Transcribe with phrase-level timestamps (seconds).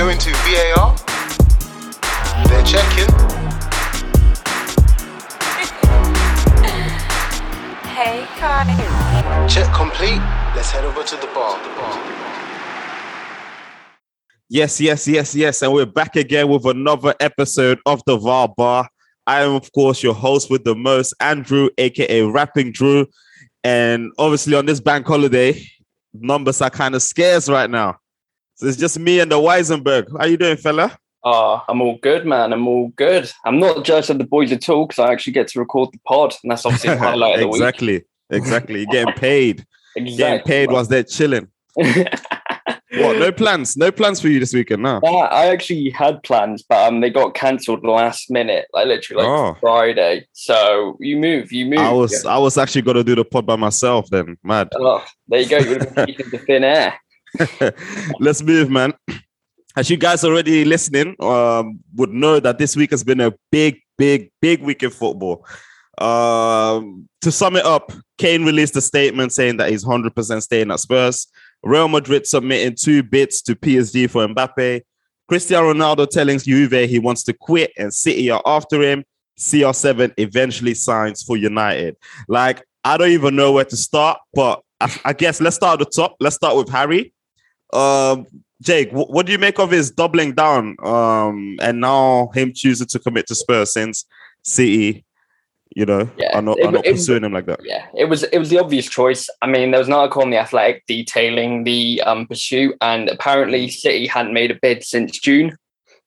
[0.00, 0.96] going to VAR.
[2.48, 3.12] They're checking.
[8.00, 9.46] Hey, Kai.
[9.46, 10.22] Check complete.
[10.56, 11.62] Let's head over to the bar.
[11.62, 11.92] The bar.
[14.48, 15.60] Yes, yes, yes, yes.
[15.60, 18.88] And we're back again with another episode of the VAR Bar.
[19.26, 23.06] I am, of course, your host with the most, Andrew, aka Rapping Drew.
[23.64, 25.62] And obviously, on this bank holiday,
[26.14, 27.98] numbers are kind of scarce right now.
[28.60, 30.04] So it's just me and the Weisenberg.
[30.18, 30.98] How you doing, fella?
[31.24, 32.52] Oh, I'm all good, man.
[32.52, 33.30] I'm all good.
[33.46, 35.98] I'm not jealous of the boys at all because I actually get to record the
[36.06, 37.54] pod, and that's obviously the highlight of the week.
[37.56, 38.80] exactly, exactly.
[38.80, 39.66] You're getting paid.
[39.96, 40.16] Exactly.
[40.18, 41.48] Getting paid whilst they're chilling.
[42.92, 43.18] What?
[43.18, 43.76] No plans?
[43.76, 44.82] No plans for you this weekend?
[44.82, 45.00] No.
[45.04, 49.30] Yeah, I actually had plans, but um, they got cancelled last minute, like literally like
[49.30, 49.56] Oh.
[49.60, 50.26] Friday.
[50.32, 51.78] So you move, you move.
[51.78, 54.36] I was I was actually gonna do the pod by myself then.
[54.42, 54.70] Mad.
[54.74, 55.58] Oh, there you go.
[55.58, 56.94] You would have been to thin air.
[58.20, 58.94] Let's move, man.
[59.76, 63.80] As you guys already listening, um, would know that this week has been a big,
[63.96, 65.46] big, big week in football.
[65.98, 70.80] Um, to sum it up, Kane released a statement saying that he's 100% staying at
[70.80, 71.26] Spurs.
[71.62, 74.80] Real Madrid submitting two bids to PSG for Mbappe.
[75.28, 79.04] Cristiano Ronaldo telling Juve he wants to quit and City are after him.
[79.38, 81.96] CR7 eventually signs for United.
[82.28, 85.86] Like, I don't even know where to start, but I, I guess let's start at
[85.86, 86.16] the top.
[86.20, 87.12] Let's start with Harry.
[87.72, 88.26] Um,
[88.62, 92.86] Jake, wh- what do you make of his doubling down um, and now him choosing
[92.88, 94.04] to commit to Spurs since
[94.42, 95.04] City,
[95.74, 97.60] you know, Yeah, are not, it- are not it- pursuing him like that?
[97.64, 99.28] Yeah, it was it was the obvious choice.
[99.40, 103.68] I mean, there was an article on the Athletic detailing the um, pursuit, and apparently
[103.70, 105.56] City hadn't made a bid since June.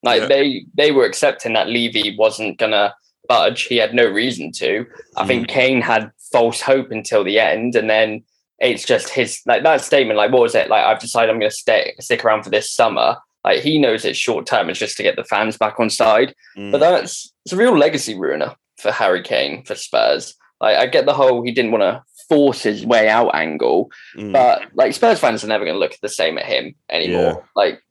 [0.02, 0.28] Like Yeah.
[0.28, 2.94] they they were accepting that Levy wasn't gonna
[3.26, 3.62] budge.
[3.62, 4.84] He had no reason to.
[5.16, 8.22] I think Kane had false hope until the end, and then
[8.58, 10.16] it's just his like that statement.
[10.16, 10.68] Like, what was it?
[10.68, 13.16] Like, I've decided I'm gonna stay stick around for this summer.
[13.44, 14.70] Like he knows it's short term.
[14.70, 16.34] It's just to get the fans back on side.
[16.56, 16.72] Mm.
[16.72, 20.34] But that's it's a real legacy ruiner for Harry Kane for Spurs.
[20.60, 24.32] Like I get the whole he didn't want to force his way out angle, Mm.
[24.32, 27.22] but like Spurs fans are never going to look the same at him anymore.
[27.22, 27.46] Yeah.
[27.54, 27.82] Like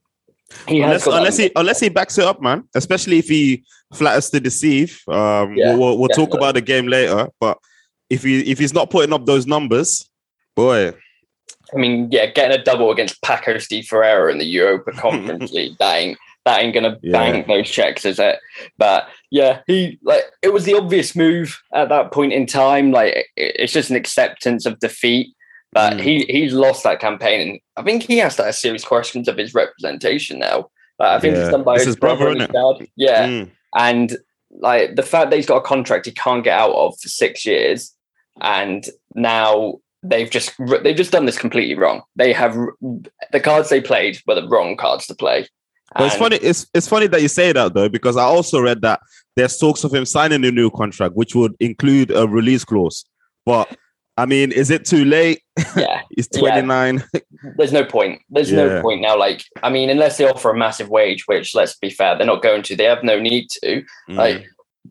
[0.68, 2.64] he unless, unless he unless he backs it up, man.
[2.74, 3.64] Especially if he
[3.94, 5.04] flatters to deceive.
[5.08, 7.28] Um, Yeah, we'll, we'll, we'll talk about the game later.
[7.40, 7.60] But
[8.10, 10.10] if he if he's not putting up those numbers,
[10.56, 10.90] boy,
[11.74, 15.78] I mean, yeah, getting a double against Paços de Ferreira in the Europa Conference League,
[15.80, 17.12] that ain't that ain't gonna Yeah.
[17.32, 18.38] bank those checks, is it?
[18.78, 22.92] But yeah, he like it was the obvious move at that point in time.
[22.92, 25.28] Like it- it's just an acceptance of defeat.
[25.72, 26.02] But Mm.
[26.02, 29.38] he he's lost that campaign, and I think he has to ask serious questions of
[29.38, 30.70] his representation now.
[31.00, 31.42] Like, I think Yeah.
[31.44, 32.90] it's done by It's his, brother, brother, and his.
[32.96, 33.50] Yeah, Mm.
[33.76, 34.18] and
[34.60, 37.44] like the fact that he's got a contract he can't get out of for six
[37.46, 37.96] years,
[38.42, 38.86] and
[39.16, 40.54] now they've just
[40.84, 42.02] they've just done this completely wrong.
[42.16, 42.56] They have
[43.32, 45.48] the cards they played were the wrong cards to play.
[45.96, 46.38] But it's funny.
[46.38, 49.00] It's it's funny that you say that though, because I also read that
[49.36, 53.06] there's talks of him signing a new contract, which would include a release clause.
[53.46, 53.76] But
[54.18, 55.42] I mean, is it too late?
[55.76, 56.40] Yeah, He's Yeah.
[56.62, 57.04] 29.
[57.58, 58.22] there's no point.
[58.30, 58.66] There's Yeah.
[58.66, 59.18] no point now.
[59.18, 62.44] Like, I mean, unless they offer a massive wage, which let's be fair, they're not
[62.44, 62.76] going to.
[62.76, 63.84] They have no need to.
[64.10, 64.16] Mm.
[64.16, 64.46] Like,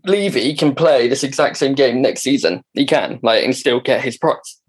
[0.05, 2.63] Levy can play this exact same game next season.
[2.73, 4.61] He can, like, and still get his price.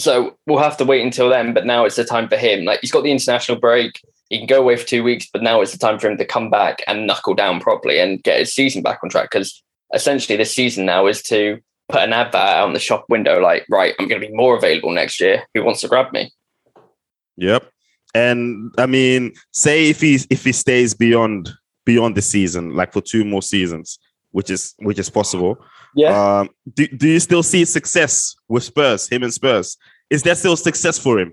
[0.00, 1.54] So we'll have to wait until then.
[1.54, 2.64] But now it's the time for him.
[2.64, 4.00] Like, he's got the international break.
[4.28, 6.24] He can go away for two weeks, but now it's the time for him to
[6.24, 9.30] come back and knuckle down properly and get his season back on track.
[9.30, 9.62] Because
[9.92, 13.66] essentially, this season now is to put an advert out on the shop window, like,
[13.68, 15.42] right, I'm going to be more available next year.
[15.54, 16.32] Who wants to grab me?
[17.36, 17.68] Yep.
[18.14, 21.50] And I mean, say if he if he stays beyond
[21.84, 23.98] beyond the season, like for two more seasons,
[24.32, 25.58] which is which is possible.
[25.94, 26.40] Yeah.
[26.40, 29.76] Um, do, do you still see success with Spurs, him and Spurs?
[30.10, 31.32] Is there still success for him?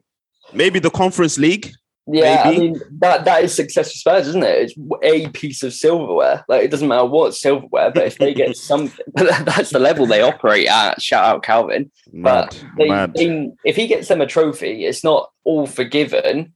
[0.54, 1.72] Maybe the Conference League.
[2.10, 2.56] Yeah, maybe.
[2.56, 4.72] I mean that that is success for Spurs, isn't it?
[5.02, 6.46] It's a piece of silverware.
[6.48, 10.22] Like it doesn't matter what silverware, but if they get something, that's the level they
[10.22, 11.02] operate at.
[11.02, 11.92] Shout out Calvin.
[12.14, 13.14] Mad, But they, mad.
[13.14, 16.54] they- if he gets them a trophy, it's not all forgiven,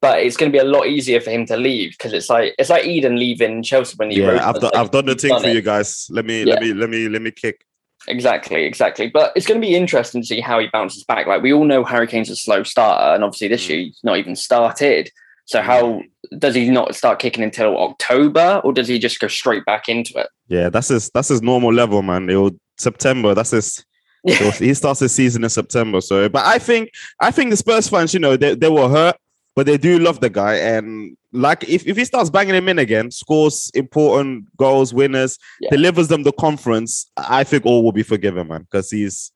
[0.00, 2.54] but it's going to be a lot easier for him to leave because it's like
[2.56, 5.36] it's like Eden leaving Chelsea when he yeah, I've, done, like, I've done the thing
[5.40, 5.54] for it.
[5.56, 6.06] you guys.
[6.10, 6.54] Let me Yeah.
[6.54, 7.64] let me let me let me kick.
[8.08, 9.08] Exactly, exactly.
[9.08, 11.26] But it's going to be interesting to see how he bounces back.
[11.26, 13.68] Like we all know, Harry Kane's a slow starter, and obviously this Mm.
[13.68, 15.10] year he's not even started.
[15.44, 16.02] So how
[16.38, 20.18] does he not start kicking until October, or does he just go straight back into
[20.18, 20.28] it?
[20.48, 22.28] Yeah, that's his that's his normal level, man.
[22.30, 23.34] It will September.
[23.34, 23.84] That's his.
[24.24, 26.00] he starts the season in September.
[26.00, 26.90] So, but I think
[27.20, 29.16] I think the Spurs fans, you know, they, they were hurt,
[29.56, 30.54] but they do love the guy.
[30.54, 35.70] And like, if, if he starts banging him in again, scores important goals, winners, Yeah.
[35.70, 39.32] delivers them the conference, I think all will be forgiven, man, because he's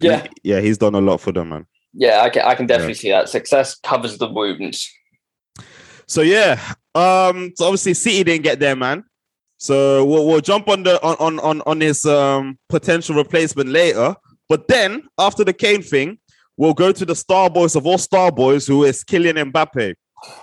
[0.00, 0.26] Yeah.
[0.42, 1.66] yeah, he's done a lot for them, man.
[1.94, 3.28] Yeah, I can, I can definitely see that.
[3.28, 4.90] Success covers the wounds.
[6.06, 6.60] So yeah,
[6.94, 9.04] Um, so obviously City didn't get there, man.
[9.56, 14.14] So we'll, we'll jump on the on on on, on his um potential replacement later.
[14.48, 16.18] But then after the Kane thing,
[16.56, 19.94] we'll go to the star boys of all star boys, who is Kylian Mbappe.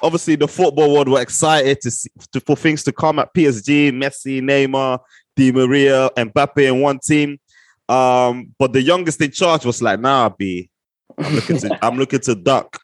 [0.03, 3.91] Obviously, the football world were excited to, see, to for things to come at PSG,
[3.91, 4.99] Messi, Neymar,
[5.35, 7.39] Di Maria, Mbappe in one team.
[7.87, 10.69] Um, but the youngest in charge was like, "Nah, B,
[11.17, 12.79] I'm looking to I'm looking to duck."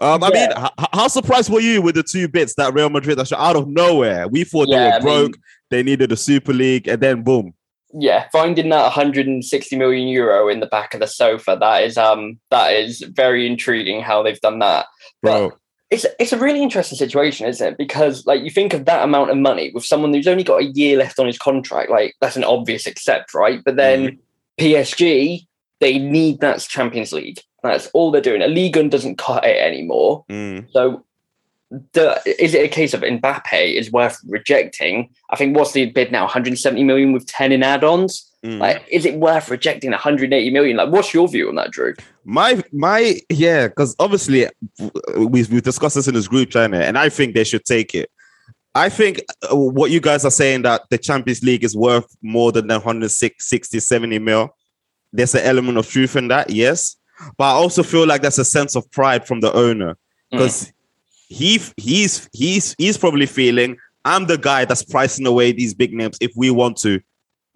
[0.00, 3.18] Um, I mean, h- how surprised were you with the two bits that Real Madrid
[3.18, 4.28] are out of nowhere?
[4.28, 5.38] We thought Yeah, they I were mean- broke.
[5.70, 7.52] they needed a Super League, and then boom.
[7.98, 12.38] yeah, finding that 160 million euro in the back of the sofa, that is um
[12.50, 14.86] that is very intriguing how they've done that.
[15.22, 15.52] Bro,
[15.90, 17.78] It's it's a really interesting situation, isn't it?
[17.78, 20.64] Because like you think of that amount of money with someone who's only got a
[20.64, 23.62] year left on his contract, like that's an obvious accept, right?
[23.64, 24.18] But then
[24.58, 25.46] PSG,
[25.80, 27.40] they need that Champions League.
[27.62, 28.42] That's all they're doing.
[28.42, 30.24] A Ligue 1 doesn't cut it anymore.
[30.28, 31.04] Mm, So
[31.92, 35.10] the, is it a case of Mbappe is worth rejecting?
[35.30, 36.22] I think what's the bid now?
[36.22, 38.30] 170 million with 10 in add-ons.
[38.46, 38.58] Mm.
[38.58, 40.76] Like, is it worth rejecting 180 million?
[40.76, 41.94] Like, what's your view on that, Drew?
[42.24, 44.46] My my yeah, because obviously
[45.16, 48.10] we we discussed this in this group channel, and I think they should take it.
[48.74, 49.20] I think
[49.50, 53.80] uh, what you guys are saying that the Champions League is worth more than 160,
[53.80, 54.54] 70 mil.
[55.12, 56.96] There's an element of truth in that, yes.
[57.38, 59.96] But I also feel like that's a sense of pride from the owner
[60.30, 60.72] because
[61.28, 66.16] he he's he's he's probably feeling I'm the guy that's pricing away these big names
[66.20, 67.00] if we want to.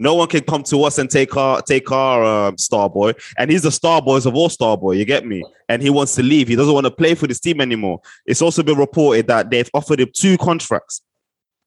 [0.00, 3.50] No one can come to us and take our take our um, star boy, and
[3.50, 4.92] he's the star boys of all star boy.
[4.92, 5.44] You get me?
[5.68, 6.48] And he wants to leave.
[6.48, 8.00] He doesn't want to play for this team anymore.
[8.24, 11.02] It's also been reported that they've offered him two contracts,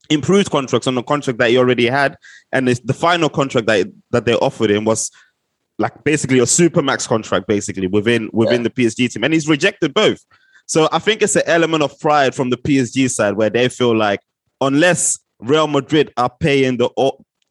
[0.09, 2.17] improved contracts on the contract that he already had,
[2.51, 5.11] and it's the final contract that that they offered him was
[5.77, 10.25] like basically a supermax contract, basically within within the PSG team, and he's rejected both.
[10.65, 13.95] So I think it's an element of pride from the PSG side where they feel
[13.95, 14.21] like
[14.59, 16.89] unless Real Madrid are paying the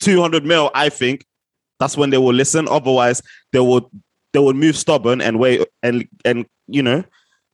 [0.02, 1.24] 200 mil, I think
[1.80, 2.68] that's when they will listen.
[2.68, 3.22] Otherwise,
[3.52, 3.90] they will
[4.32, 7.04] they will move stubborn and wait and and you know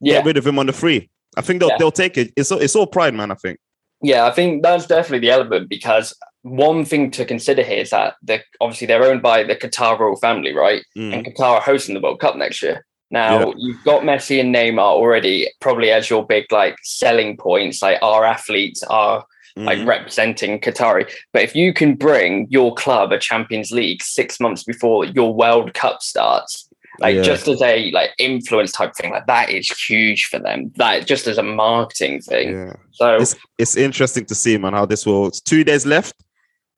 [0.01, 1.09] Yeah, get rid of him on the free.
[1.37, 1.77] I think they'll Yeah.
[1.79, 2.31] they'll take it.
[2.35, 3.31] It's all, it's all pride, man.
[3.31, 3.59] I think.
[4.01, 6.13] yeah, I think that's definitely the element because
[6.43, 10.15] one thing to consider here is that they obviously they're owned by the Qatar royal
[10.15, 10.83] family, right?
[10.97, 11.13] Mm.
[11.13, 12.85] And Qatar are hosting the World Cup next year.
[13.11, 13.53] Now Yeah.
[13.57, 17.81] you've got Messi and Neymar already, probably as your big like selling points.
[17.81, 19.25] Like our athletes are
[19.65, 19.87] like Mm.
[19.87, 21.09] representing Qatari.
[21.33, 25.73] But if you can bring your club a Champions League six months before your World
[25.73, 26.67] Cup starts,
[26.99, 27.21] like Yeah.
[27.23, 30.71] just as a like influence type thing, like that is huge for them.
[30.77, 32.53] That just as a marketing thing.
[32.53, 32.73] yeah.
[32.91, 35.27] So It's it's interesting to see, man, how this will.
[35.27, 36.15] It's two days left.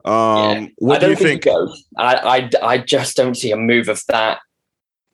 [0.03, 1.69] Um, I what do don't you think, think?
[1.97, 4.39] I, I I just don't see a move of that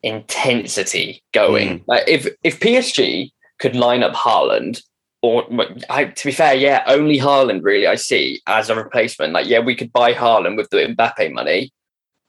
[0.04, 1.80] intensity going.
[1.80, 1.84] Mm.
[1.88, 4.82] Like if if PSG could line up Haaland,
[5.22, 5.46] or
[5.90, 9.34] I, to be fair, yeah, only Haaland really I see as a replacement.
[9.34, 11.72] Like yeah, we could buy Haaland with the Mbappe money.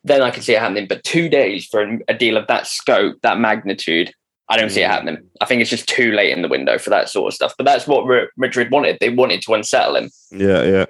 [0.04, 0.86] Then I can see it happening.
[0.88, 4.12] But two days for a, deal of that scope, that magnitude,
[4.48, 4.90] I don't see it Mm.
[4.90, 5.18] happening.
[5.40, 7.54] I think it's just too late in the window for that sort of stuff.
[7.58, 8.06] But that's what
[8.36, 8.98] Madrid wanted.
[9.00, 10.10] They wanted to unsettle him.
[10.30, 10.86] Yeah, yeah.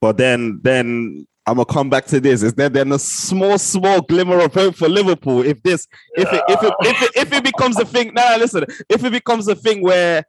[0.00, 2.42] But then, then I'm gonna come back to this.
[2.42, 6.42] Is there then a small, small glimmer of hope for Liverpool if this, if it,
[6.48, 8.12] if it, if it, if it becomes a thing?
[8.12, 8.64] Nah, listen.
[8.90, 10.24] If it becomes a thing where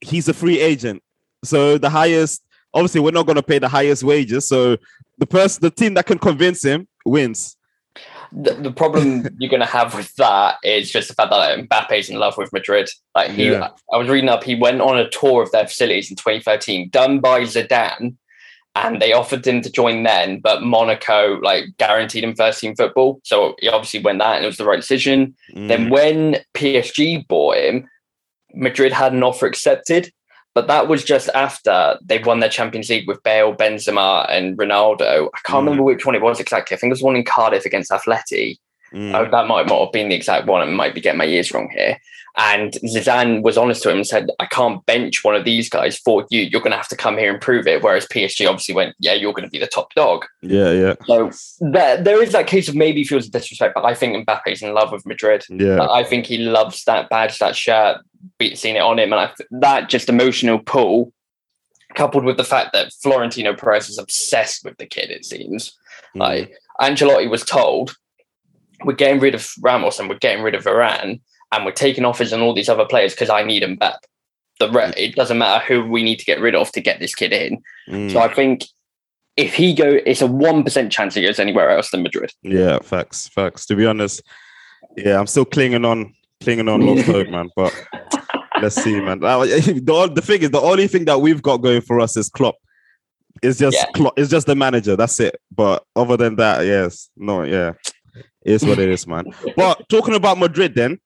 [0.00, 1.02] he's a free agent,
[1.44, 2.42] so the highest,
[2.74, 4.48] obviously, we're not gonna pay the highest wages.
[4.48, 4.76] So
[5.18, 7.56] the person, the team that can convince him wins.
[8.32, 12.08] the, the problem you're going to have with that is just the fact that Mbappe's
[12.08, 12.88] in love with Madrid.
[13.14, 13.70] Like he, Yeah.
[13.92, 17.20] I was reading up, he went on a tour of their facilities in 2013, done
[17.20, 18.16] by Zidane,
[18.76, 23.20] and they offered him to join then, but Monaco like guaranteed him first team football.
[23.24, 25.34] So he obviously went that, and it was the right decision.
[25.54, 25.68] Mm.
[25.68, 27.88] Then when PSG bought him,
[28.54, 30.12] Madrid had an offer accepted,
[30.54, 35.28] but that was just after they won their Champions League with Bale, Benzema, and Ronaldo.
[35.34, 35.66] I can't Mm.
[35.66, 36.76] remember which one it was exactly.
[36.76, 38.58] I think it was one in Cardiff against Atleti.
[38.92, 39.14] Mm.
[39.14, 40.60] Oh, that might not have been the exact one.
[40.60, 41.96] I might be getting my years wrong here.
[42.36, 45.98] And Zidane was honest to him and said, I can't bench one of these guys
[45.98, 46.42] for you.
[46.42, 47.82] You're going to have to come here and prove it.
[47.82, 50.26] Whereas PSG obviously went, yeah, you're going to be the top dog.
[50.42, 54.26] yeah, yeah, So there, there is that case of maybe feels disrespect, but I think
[54.26, 55.44] Mbappe's in love with Madrid.
[55.48, 55.86] yeah.
[55.90, 57.98] I think he loves that badge, that shirt,
[58.54, 59.12] seeing it on him.
[59.12, 61.12] And I, that just emotional pull,
[61.94, 65.76] coupled with the fact that Florentino Perez is obsessed with the kid, it seems.
[66.14, 66.20] Mm.
[66.20, 67.96] Like Ancelotti was told,
[68.84, 71.20] we're getting rid of Ramos and we're getting rid of Varane
[71.52, 73.96] and we're taking offers on all these other players because I need them back.
[74.58, 77.14] The re- it doesn't matter who we need to get rid of to get this
[77.14, 77.62] kid in.
[77.88, 78.12] Mm.
[78.12, 78.64] So I think
[79.36, 82.32] if he go, it's a one percent chance he goes anywhere else than Madrid.
[82.42, 83.66] Yeah, facts, facts.
[83.66, 84.22] To be honest,
[84.96, 87.48] yeah, I'm still clinging on, clinging on lost hope, man.
[87.56, 87.74] But
[88.60, 89.20] Let's see, man.
[89.20, 92.56] The, the thing is, the only thing that we've got going for us is Klopp.
[93.42, 93.86] It's just Yeah.
[93.94, 94.96] Klopp, it's just the manager.
[94.96, 95.36] That's it.
[95.50, 97.72] But other than that, yes, no, yeah,
[98.42, 99.24] it's what it is, man.
[99.56, 100.98] But talking about Madrid, then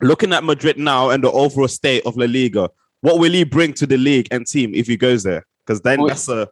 [0.00, 2.70] looking at Madrid now and the overall state of La Liga,
[3.00, 5.46] what will he bring to the league and team if he goes there?
[5.66, 6.48] Because then Well, that's a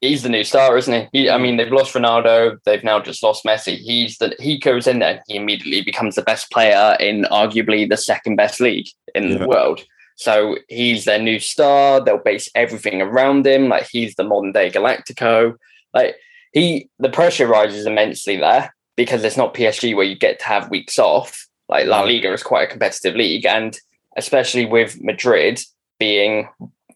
[0.00, 1.24] He's the new star, isn't he?
[1.24, 1.30] he?
[1.30, 2.56] I mean, they've lost Ronaldo.
[2.64, 3.76] They've now just lost Messi.
[3.76, 5.22] He's the he goes in there.
[5.28, 9.38] He immediately becomes the best player in arguably the second best league in Yeah.
[9.38, 9.84] the world.
[10.16, 12.02] So he's their new star.
[12.02, 13.68] They'll base everything around him.
[13.68, 15.56] Like he's the modern day Galactico.
[15.92, 16.16] Like
[16.54, 20.70] he, the pressure rises immensely there because it's not PSG where you get to have
[20.70, 21.46] weeks off.
[21.70, 23.78] Like La Liga is quite a competitive league, and
[24.16, 25.60] especially with Madrid
[25.98, 26.48] being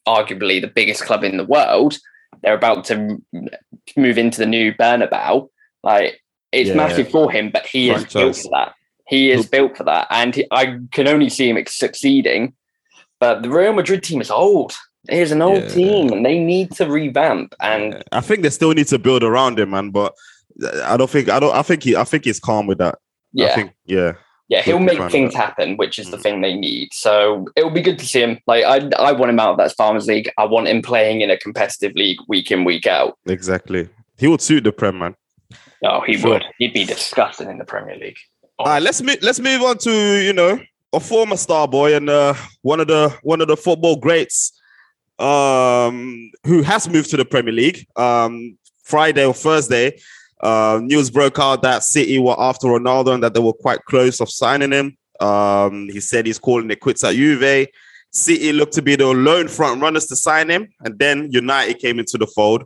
[0.07, 1.97] arguably the biggest club in the world,
[2.43, 3.23] they're about to
[3.97, 5.49] move into the new Bernabeu.
[5.83, 6.77] Like it's Yeah.
[6.77, 8.75] massive for him, but he is built for that.
[9.07, 12.55] He is built for that, and he, I can only see him succeeding.
[13.21, 14.73] But the Real Madrid team is old.
[15.09, 15.69] It is an old Yeah.
[15.69, 17.55] team, and they need to revamp.
[17.61, 19.91] And I think they still need to build around him, man.
[19.91, 20.15] But
[20.85, 21.55] I don't think I don't.
[21.55, 21.95] I think he.
[21.95, 22.95] I think he's calm with that.
[22.95, 22.99] I
[23.35, 24.13] yeah, think yeah.
[24.49, 26.23] Yeah, he'll make things happen, which is the Mm.
[26.23, 26.89] thing they need.
[26.93, 28.39] So it will be good to see him.
[28.47, 30.31] Like I, I want him out of that Farmers League.
[30.39, 33.17] I want him playing in a competitive league week in week out.
[33.27, 33.89] Exactly.
[34.19, 35.15] He would suit the Prem, man.
[35.85, 36.31] Oh, he Sure.
[36.35, 36.45] would.
[36.59, 38.17] He'd be disgusting in the Premier League.
[38.59, 39.19] All right, let's move.
[39.23, 39.91] Let's move on to
[40.25, 40.61] you know
[40.93, 44.53] a former star boy and uh, one of the one of the football greats,
[45.19, 47.87] um, who has moved to the Premier League.
[47.97, 49.99] Um, Friday or Thursday,
[50.45, 54.21] uh, news broke out that City were after Ronaldo and that they were quite close
[54.21, 54.97] of signing him.
[55.19, 57.67] Um, he said he's calling it quits at Juve.
[58.13, 61.99] City looked to be the lone front runners to sign him, and then United came
[61.99, 62.65] into the fold,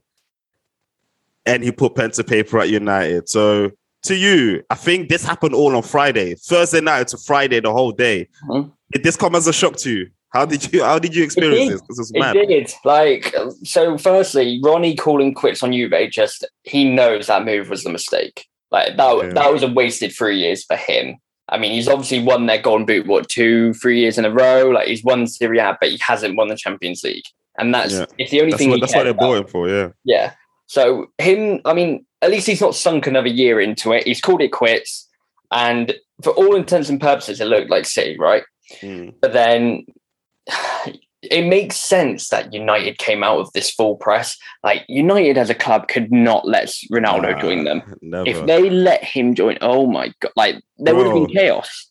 [1.46, 3.28] and he put pen to paper at United.
[3.28, 3.70] So
[4.02, 7.92] to you, I think this happened all on Friday, Thursday night to Friday, the whole
[7.92, 8.28] day.
[8.50, 8.72] Mhm.
[8.92, 10.10] Did this come as a shock to you?
[10.32, 11.72] How did you How did you experience did.
[11.72, 11.82] this?
[11.88, 12.72] This is It did.
[12.84, 17.90] Like, so firstly, Ronnie calling quits on Juve, just he knows that move was the
[17.90, 18.46] mistake.
[18.70, 19.32] Like that, Yeah.
[19.32, 21.16] that was a wasted three years for him.
[21.48, 24.68] I mean, he's obviously won their golden boot, what, two, three years in a row?
[24.68, 27.24] Like he's won Serie A, but he hasn't won the Champions League.
[27.58, 28.04] And that's Yeah.
[28.18, 29.68] it's the only That's thing what that's what they're bought him for.
[29.68, 29.88] Yeah.
[30.04, 30.32] Yeah.
[30.66, 34.06] So him, I mean, at least he's not sunk another year into it.
[34.06, 35.08] He's called it quits.
[35.50, 38.42] And for all intents and purposes, it looked like City, right?
[38.82, 39.14] Mm.
[39.22, 39.86] But then
[41.22, 44.36] it makes sense that United came out of this full press.
[44.62, 47.82] Like United as a club could not let Ronaldo Nah, join them.
[48.00, 48.28] Never.
[48.28, 51.86] If they let him join, oh my god, like there would have been chaos.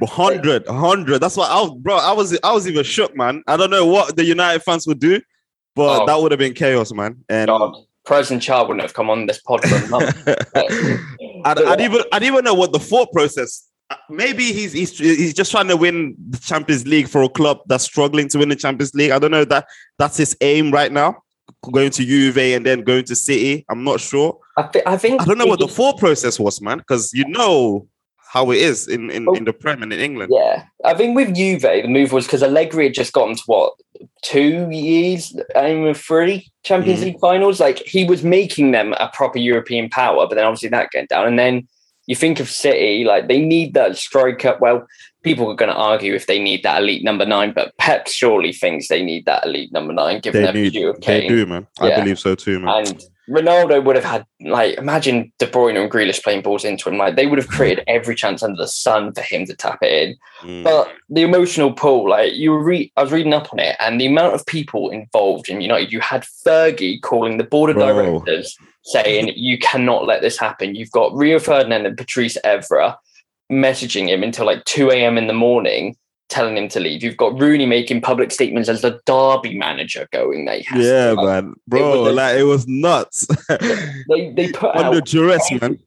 [0.00, 1.18] 100, 100.
[1.18, 1.96] That's what I was, bro.
[1.96, 3.42] I was, I was even shook, man.
[3.46, 5.20] I don't know what the United fans would do,
[5.74, 6.06] but Oh.
[6.06, 7.24] that would have been chaos, man.
[7.28, 7.74] And God,
[8.04, 10.28] President Child wouldn't have come on this pod for a month.
[11.44, 13.67] I'd, I'd even, I'd even know what the thought process.
[14.10, 17.84] Maybe he's, he's he's just trying to win the Champions League for a club that's
[17.84, 19.12] struggling to win the Champions League.
[19.12, 19.66] I don't know that
[19.98, 21.22] that's his aim right now,
[21.72, 23.64] going to Juve and then going to City.
[23.70, 24.38] I'm not sure.
[24.58, 27.26] I, thi- I think I don't know what the thought process was, man, because you
[27.28, 27.86] know
[28.18, 29.32] how it is in in, Oh.
[29.32, 30.32] in the Prem and in England.
[30.34, 33.72] Yeah, I think with Juve, the move was because Allegri had just gotten to what
[34.22, 37.04] two years aiming for three Champions Mhm.
[37.04, 37.58] League finals.
[37.58, 41.26] Like he was making them a proper European power, but then obviously that went down.
[41.26, 41.66] And then
[42.08, 44.56] you think of City, like they need that striker.
[44.60, 44.86] Well,
[45.22, 48.50] people are going to argue if they need that elite number nine, but Pep surely
[48.50, 51.44] thinks they need that elite number nine, given They their need, view of they do,
[51.44, 51.66] man.
[51.78, 52.86] I believe so too, man.
[52.86, 56.98] And Ronaldo would have had like imagine De Bruyne and Grealish playing balls into him.
[56.98, 60.08] Like they would have created every chance under the sun for him to tap it
[60.08, 60.16] in.
[60.48, 60.64] Mm.
[60.64, 64.00] But the emotional pull, like you were re- I was reading up on it, and
[64.00, 67.94] the amount of people involved in United, you had Fergie calling the board of Bro.
[67.94, 70.74] directors saying, You cannot let this happen.
[70.74, 72.96] You've got Rio Ferdinand and Patrice Evra
[73.50, 75.18] messaging him until like 2 a.m.
[75.18, 75.96] in the morning,
[76.28, 77.02] telling him to leave.
[77.02, 81.54] You've got Rooney making public statements as the Derby manager going, to yeah, go." man,
[81.66, 83.26] bro, was like it was nuts
[84.08, 85.78] They they put under out duress, man.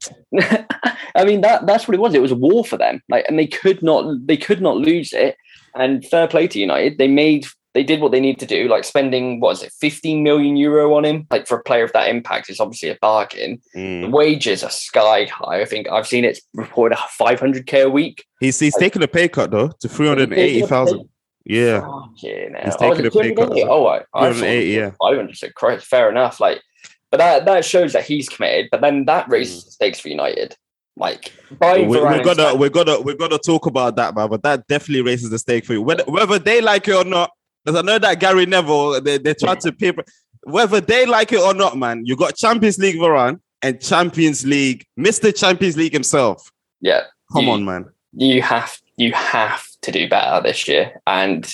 [1.15, 2.13] I mean that that's what it was.
[2.13, 3.01] It was a war for them.
[3.09, 5.37] Like and they could not they could not lose it.
[5.73, 6.97] And fair play to United.
[6.97, 10.23] They made they did what they need to do, like spending what is it, 15
[10.23, 11.25] million euro on him.
[11.31, 13.61] Like for a player of that impact, it's obviously a bargain.
[13.73, 14.11] The Mm.
[14.11, 15.61] wages are sky high.
[15.61, 18.25] I think I've seen it's reported 500k a week.
[18.39, 21.07] He's he's taking a pay cut though to three hundred eighty thousand.
[21.45, 22.61] Yeah, Fucking hell.
[22.65, 24.91] He's Oh, taking it a pay cut, Oh, I, I 280, yeah.
[25.01, 25.35] 500.
[25.37, 26.39] So Christ, fair enough.
[26.39, 26.61] Like,
[27.09, 28.67] but that that shows that he's committed.
[28.71, 30.55] But then that raises the stakes for United.
[30.97, 34.29] Like, we, we're gonna we're gonna we're gonna talk about that, man.
[34.29, 37.31] But that definitely raises the stake for you, whether, whether they like it or not.
[37.63, 40.03] Because I know that Gary Neville they they tried to paper
[40.43, 42.03] whether they like it or not, man.
[42.05, 46.51] You got Champions League Varane and Champions League, Mister Champions League himself.
[46.81, 47.03] yeah.
[47.33, 47.85] Come You- on, man.
[48.13, 51.01] you have you have to do better this year.
[51.07, 51.51] And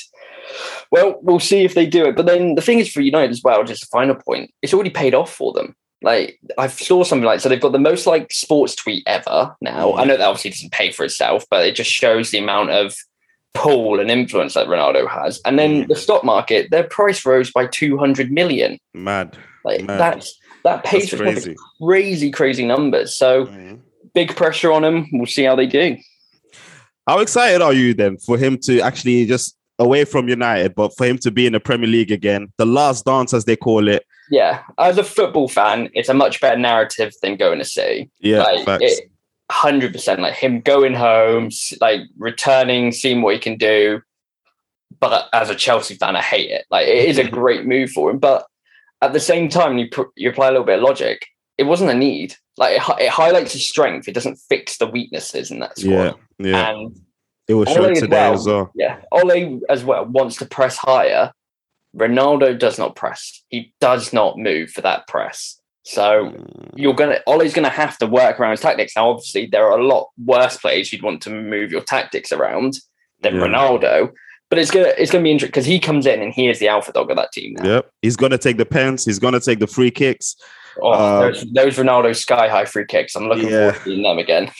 [0.91, 2.15] Well, we'll see if they do it.
[2.15, 4.89] But then the thing is for United as well, just a final point, it's already
[4.89, 5.75] paid off for them.
[6.01, 9.91] Like I saw something like so they've got the most like sports tweet ever now.
[9.91, 9.99] Mm.
[9.99, 12.95] I know that obviously doesn't pay for itself, but it just shows the amount of
[13.57, 15.41] pull and influence that Ronaldo has.
[15.45, 15.87] And then Mm.
[15.87, 18.77] the stock market, their price rose by 200 million.
[18.93, 19.37] Mad.
[19.65, 19.99] Like Mad.
[19.99, 21.55] that's that pays That's for crazy.
[21.81, 23.15] crazy, crazy numbers.
[23.15, 23.79] So Mhm.
[24.13, 25.07] big pressure on them.
[25.13, 25.97] We'll see how they do.
[27.07, 31.05] How excited are you then for him to actually just away from United, but for
[31.05, 34.03] him to be in the Premier League again, the last dance as they call it?
[34.29, 38.09] Yeah, as a football fan, it's a much better narrative than going to see.
[38.19, 38.83] Yeah, like facts.
[38.83, 39.09] it,
[39.51, 40.21] hundred percent.
[40.21, 41.49] Like him going home,
[41.81, 44.01] like returning, seeing what he can do.
[44.99, 46.65] But as a Chelsea fan, I hate it.
[46.71, 48.45] Like it is a great move for him, but
[49.01, 51.25] at the same time, you put, you apply a little bit of logic.
[51.57, 52.35] It wasn't a need.
[52.57, 54.07] Like it, hi- it highlights his strength.
[54.07, 56.19] It doesn't fix the weaknesses in that yeah, squad.
[56.39, 56.69] yeah.
[56.71, 56.99] And
[57.47, 58.33] It was shown as today well.
[58.33, 58.71] as well.
[58.75, 61.31] yeah, Ole as well wants to press higher.
[61.95, 63.43] Ronaldo does not press.
[63.49, 65.56] He does not move for that press.
[65.89, 68.93] So Mm, you're gonna Ole's gonna have to work around his tactics.
[68.95, 72.79] Now, obviously, there are a lot worse players you'd want to move your tactics around
[73.21, 73.43] than Yeah.
[73.43, 74.11] Ronaldo.
[74.49, 76.67] But it's gonna it's gonna be interesting because he comes in and he is the
[76.67, 77.65] alpha dog of that team now.
[77.75, 77.89] Yep.
[78.01, 79.05] He's gonna take the pens.
[79.05, 80.35] He's gonna take the free kicks.
[80.81, 83.15] Oh, Um, those, those Ronaldo sky high free kicks.
[83.15, 83.71] I'm looking Yeah.
[83.71, 84.51] forward to seeing them again.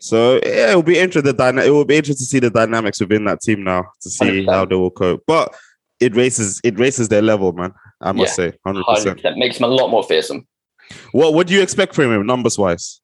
[0.00, 1.34] So yeah, it will be interesting.
[1.36, 4.24] Dyna- it will be interesting to see the dynamics within that team now to see
[4.44, 4.50] 100%.
[4.50, 5.22] how they will cope.
[5.26, 5.54] But
[6.00, 7.72] it raises it raises their level, man.
[8.00, 9.16] I must say, hundred percent.
[9.18, 10.46] percent makes him a lot more fearsome.
[11.12, 13.00] What what do you expect from him numbers wise?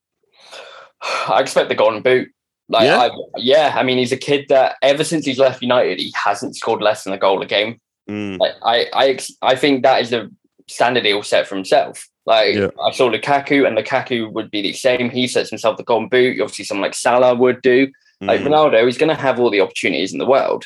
[1.29, 2.29] I expect the golden boot.
[2.69, 2.99] Like, Yeah?
[2.99, 6.57] I, yeah, I mean, he's a kid that ever since he's left United, he hasn't
[6.57, 7.81] scored less than a goal a game.
[8.11, 10.33] Mm, Like, I, I, I think that is the
[10.69, 12.09] standard he'll set for himself.
[12.25, 12.69] Like, Yeah.
[12.85, 15.11] I saw Lukaku, and Lukaku would be the same.
[15.11, 16.41] He sets himself the golden boot.
[16.41, 17.89] Obviously, someone like Salah would do.
[18.21, 20.65] Like mm, Ronaldo, he's going to have all the opportunities in the world,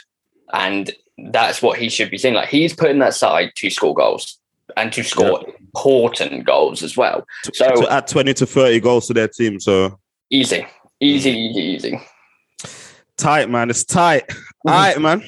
[0.52, 0.92] and
[1.30, 2.34] that's what he should be seeing.
[2.34, 4.38] Like, he's putting that side to score goals
[4.76, 7.26] and to score important goals as well.
[7.54, 9.60] so- to add twenty to thirty goals to their team.
[9.60, 9.98] So
[10.30, 10.64] Easy,
[11.00, 11.36] easy, mm.
[11.36, 12.00] easy, easy.
[13.16, 13.70] tight, man.
[13.70, 14.24] It's tight.
[14.66, 14.72] Mhm.
[14.72, 15.22] All right, man.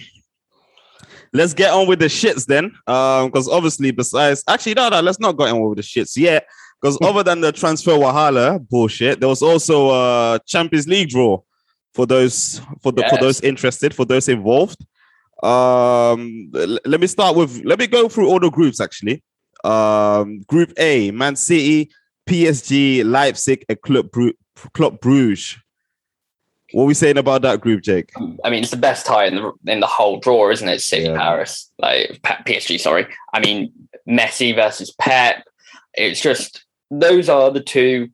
[1.33, 2.66] Let's get on with the shits then.
[2.87, 6.46] Um, because obviously, besides actually, no, no, let's not get on with the shits yet.
[6.81, 7.09] Because mm.
[7.09, 11.40] other than the transfer wahala bullshit, there was also a Champions League draw
[11.94, 14.85] for those for the for those interested, for those involved.
[15.42, 19.22] Um, let me start with let me go through all the groups actually.
[19.64, 21.90] Um, Group A: Man City,
[22.28, 24.35] PSG, Leipzig, and Club Bru-
[24.74, 25.57] Club Bruges.
[26.72, 28.11] What are we saying about that group, Jake?
[28.44, 30.81] I mean, it's the best tie in the in the whole draw, isn't it?
[30.81, 31.16] City, Yeah.
[31.16, 32.78] Paris, like PSG.
[32.81, 33.72] Sorry, I mean
[34.09, 35.44] Messi versus Pep.
[35.94, 38.09] It's just those are the two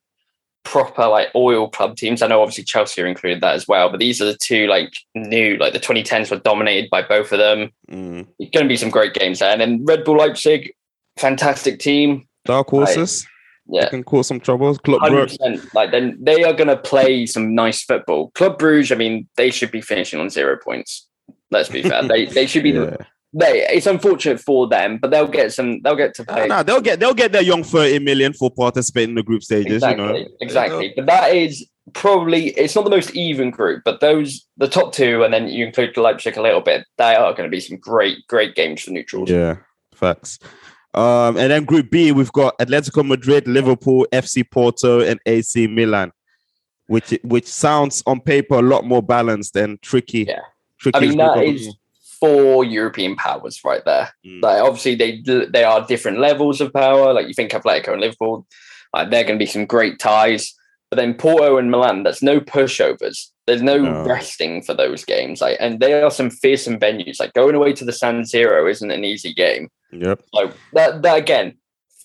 [0.69, 2.21] proper like oil club teams.
[2.21, 4.93] I know obviously Chelsea are included that as well, but these are the two like
[5.15, 7.71] new like the 2010s were dominated by both of them.
[7.91, 8.27] Mm.
[8.39, 10.75] It's going to be some great games there, and then Red Bull Leipzig,
[11.19, 12.29] fantastic team.
[12.45, 13.27] Dark horses.
[13.71, 14.79] Yeah, They can cause some troubles.
[14.79, 15.75] Club Brugge.
[15.75, 18.31] Like then they are going to play some nice football.
[18.31, 18.93] Club Bruges.
[18.93, 21.07] I mean, they should be finishing on zero points.
[21.51, 22.07] Let's be fair.
[22.07, 22.71] they they should be.
[22.71, 22.97] Yeah.
[23.33, 23.67] They.
[23.69, 25.81] It's unfortunate for them, but they'll get some.
[25.83, 26.47] They'll get to Nah, play.
[26.47, 29.75] nah, they'll get they'll get their young 30 million for participating in the group stages,
[29.83, 30.05] exactly.
[30.07, 30.29] you know.
[30.41, 30.93] Exactly.
[30.97, 32.49] But that is probably.
[32.51, 35.97] It's not the most even group, but those the top two, and then you include
[35.97, 36.87] Leipzig a little bit.
[36.97, 39.31] They are going to be some great, great games for neutrals.
[39.31, 39.57] Yeah,
[39.95, 40.39] facts.
[40.95, 46.13] Um, and then Group B, we've got Atletico Madrid, Liverpool, FC Porto, and AC Milan,
[46.87, 50.25] which which sounds on paper a lot more balanced and tricky.
[50.27, 50.41] Yeah.
[50.81, 50.97] tricky.
[50.97, 51.75] I mean, that is
[52.21, 54.11] four European powers right there.
[54.27, 54.43] Mm.
[54.43, 57.13] Like obviously they they are different levels of power.
[57.13, 58.47] Like you think Atletico and Liverpool,
[58.95, 60.55] like they're going to be some great ties.
[60.91, 63.27] But then Porto and Milan, that's no pushovers.
[63.47, 64.05] There's no, No.
[64.05, 65.41] resting for those games.
[65.43, 67.21] Like, and they are some fearsome venues.
[67.21, 69.69] Like going away to the San Siro isn't an easy game.
[69.93, 70.23] Yep.
[70.35, 71.59] So that that again,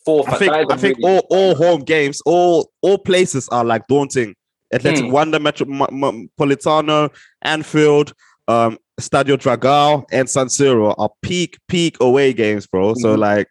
[0.05, 0.25] four.
[0.29, 3.63] I think that is a I think all, all home games, all all places are
[3.63, 4.35] like daunting.
[4.73, 5.11] Athletic Hmm.
[5.11, 7.09] Wanda Metropolitano,
[7.41, 8.13] Anfield,
[8.47, 8.77] um,
[9.09, 12.93] Stadio Dragao, and San Siro are peak peak away games, bro.
[12.95, 13.19] So Mhm.
[13.19, 13.47] like,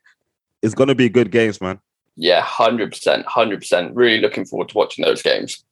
[0.63, 1.79] it's gonna be good games, man.
[2.17, 3.95] yeah, hundred percent, hundred percent.
[3.97, 5.65] Really looking forward to watching those games.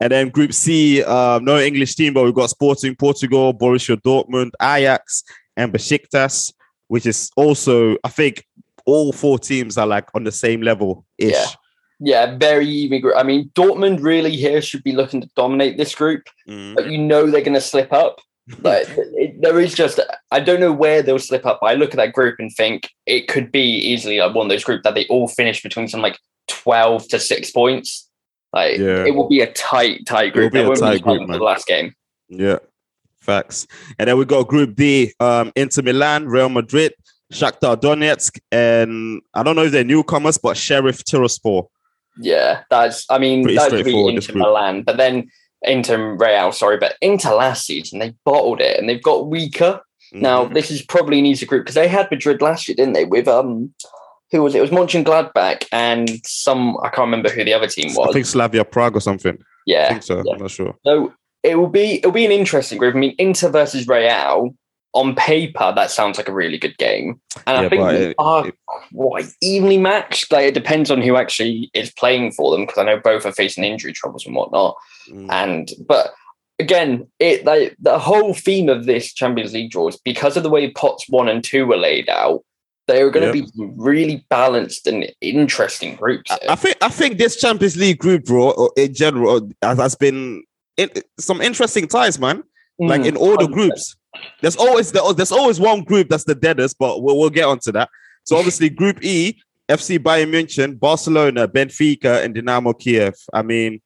[0.00, 4.50] And then Group C, um, no English team, but we've got Sporting Portugal, Borussia Dortmund,
[4.60, 5.22] Ajax,
[5.56, 6.52] and Besiktas,
[6.88, 8.44] which is also, I think,
[8.84, 11.32] all four teams are like on the same level ish.
[11.32, 11.46] Yeah.
[11.98, 13.14] Yeah, very even group.
[13.16, 16.24] I mean, Dortmund really here should be looking to dominate this group.
[16.46, 16.74] Mm.
[16.74, 18.20] but you know they're going to slip up.
[18.62, 19.98] Like it, there is just,
[20.30, 21.58] I don't know where they'll slip up.
[21.62, 24.62] I look at that group and think it could be easily like one of those
[24.64, 28.08] groups that they all finish between some like twelve to six points.
[28.52, 29.04] Like Yeah.
[29.04, 30.52] it will be a tight, tight group.
[30.52, 30.74] will group.
[30.78, 31.28] be a tight group, man.
[31.28, 31.92] for the last game.
[32.28, 32.58] Yeah,
[33.20, 33.66] Facts.
[33.98, 36.92] And then we got Group D, um, Inter Milan, Real Madrid,
[37.32, 41.66] Shakhtar Donetsk, and I don't know if they're newcomers, but Sheriff Tiraspol.
[42.18, 43.04] Yeah, that's.
[43.10, 44.34] I mean, that's Pretty that would be Inter.
[44.38, 45.28] Milan, but then
[45.62, 46.52] Inter Real.
[46.52, 49.80] Sorry, but Inter last season they bottled it and they've got weaker.
[50.12, 50.54] Now Mhm.
[50.54, 53.04] this is probably an easy group because they had Madrid last year, didn't they?
[53.04, 53.74] With um,
[54.30, 54.58] who was it?
[54.58, 56.76] It was Mönchengladbach and some.
[56.82, 58.08] I can't remember who the other team was.
[58.10, 59.36] I think Slavia Prague or something.
[59.66, 60.22] Yeah, I yeah, think so.
[60.24, 60.32] yeah.
[60.34, 60.74] I'm not sure.
[60.86, 62.94] So it will be it'll be an interesting group.
[62.94, 64.54] I mean, Inter versus Real
[64.94, 68.46] on paper that sounds like a really good game, and I think they it- are
[68.48, 68.54] it-
[68.94, 70.30] quite evenly matched.
[70.32, 73.32] Like it depends on who actually is playing for them because I know both are
[73.32, 74.76] facing injury troubles and whatnot.
[75.08, 75.30] Mm.
[75.30, 76.12] And but
[76.58, 80.50] again, it like the whole theme of this Champions League draw is because of the
[80.50, 82.44] way pots one and two were laid out.
[82.88, 83.44] They are going to Yeah.
[83.56, 86.30] be really balanced and interesting groups.
[86.30, 86.50] I- here.
[86.50, 89.94] I think I think this Champions League group draw or in general uh, has, has
[89.96, 90.44] been
[90.76, 92.42] in, some interesting ties, man.
[92.78, 93.52] Like Mm, in all the 100%.
[93.54, 93.96] groups,
[94.42, 97.72] there's always the, there's always one group that's the deadest, but we'll, we'll get onto
[97.72, 97.88] that.
[98.24, 99.38] So obviously, Group E,
[99.68, 103.14] FC Bayern München, Barcelona, Benfica, and Dynamo Kiev.
[103.32, 103.80] I mean,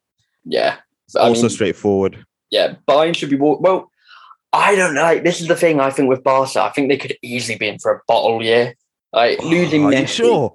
[0.45, 0.83] yeah, it's
[1.17, 2.25] I also mean, straightforward.
[2.51, 3.91] yeah, Bayern should be well.
[4.53, 5.03] I don't know.
[5.03, 6.63] Like, this is the thing I think with Barca.
[6.63, 8.75] I think they could easily be in for a bottle year.
[9.13, 10.09] Like losing Are you Messi.
[10.09, 10.55] sure?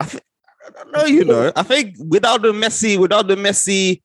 [0.00, 0.18] I, thi-
[0.66, 1.04] I don't know.
[1.04, 4.02] You know, I think without the Messi, without the Messi,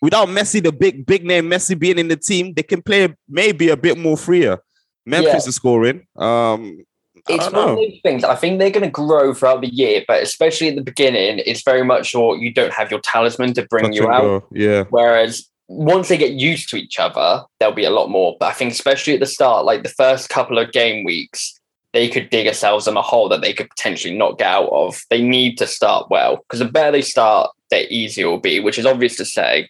[0.00, 3.68] without Messi, the big big name Messi being in the team, they can play maybe
[3.70, 4.58] a bit more freer.
[5.06, 6.06] Memphis is scoring.
[6.16, 6.84] Um,
[7.28, 7.76] It's one of know.
[7.76, 8.24] those things.
[8.24, 11.62] I think they're going to grow throughout the year, but especially at the beginning, it's
[11.62, 14.20] very much sure you don't have your talisman to bring Touch you out.
[14.22, 14.44] go.
[14.50, 18.36] Yeah, Whereas once they get used to each other, there'll be a lot more.
[18.40, 21.58] But I think especially at the start, like the first couple of game weeks,
[21.92, 25.00] they could dig themselves in a hole that they could potentially not get out of.
[25.08, 28.58] They need to start well because the better they start, the easier it will be,
[28.60, 29.68] which is obvious to say.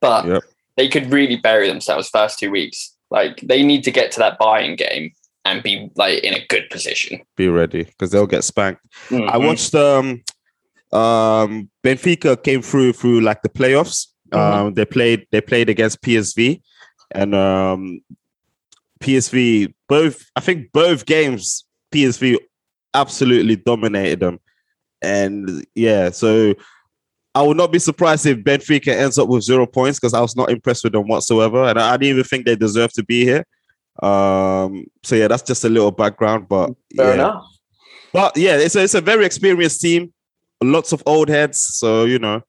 [0.00, 0.42] But Yep.
[0.76, 2.94] they could really bury themselves first two weeks.
[3.10, 5.12] Like they need to get to that buying game
[5.44, 7.20] and be like in a good position.
[7.36, 8.80] be ready because they'll get spanked.
[9.10, 9.46] I Mhm.
[9.46, 10.22] watched um
[10.92, 14.08] um Benfica came through through like the playoffs.
[14.32, 14.38] Mhm.
[14.38, 16.60] Um they played they played against PSV
[17.12, 18.00] and um
[19.00, 22.38] PSV both I think both games PSV
[22.94, 24.38] absolutely dominated them.
[25.02, 26.54] And yeah, so
[27.34, 30.36] I would not be surprised if Benfica ends up with zero points because I was
[30.36, 31.64] not impressed with them whatsoever.
[31.64, 33.44] And I, I didn't even think they deserve to be here.
[34.00, 37.14] Um, so yeah, that's just a little background, but Fair yeah.
[37.14, 37.44] enough.
[38.12, 40.12] But yeah, it's a, it's a very experienced team.
[40.62, 42.42] Lots of old heads, so you know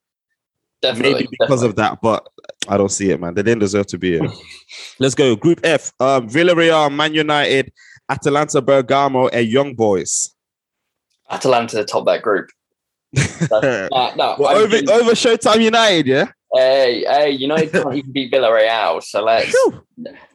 [0.81, 1.13] Definitely.
[1.13, 1.99] maybe because of that.
[2.01, 2.27] But
[2.67, 3.33] I don't see it, man.
[3.33, 4.29] They didn't deserve to be here.
[4.99, 5.35] Let's go.
[5.35, 7.71] Group F: um, Villarreal, Man United,
[8.09, 10.33] Atalanta Bergamo, and Young Boys.
[11.29, 12.49] Atalanta to top that group.
[13.13, 16.31] That's, no, Well, over over Showtime United, yeah.
[16.53, 19.53] Hey, hey, United can't even beat Villarreal, so let's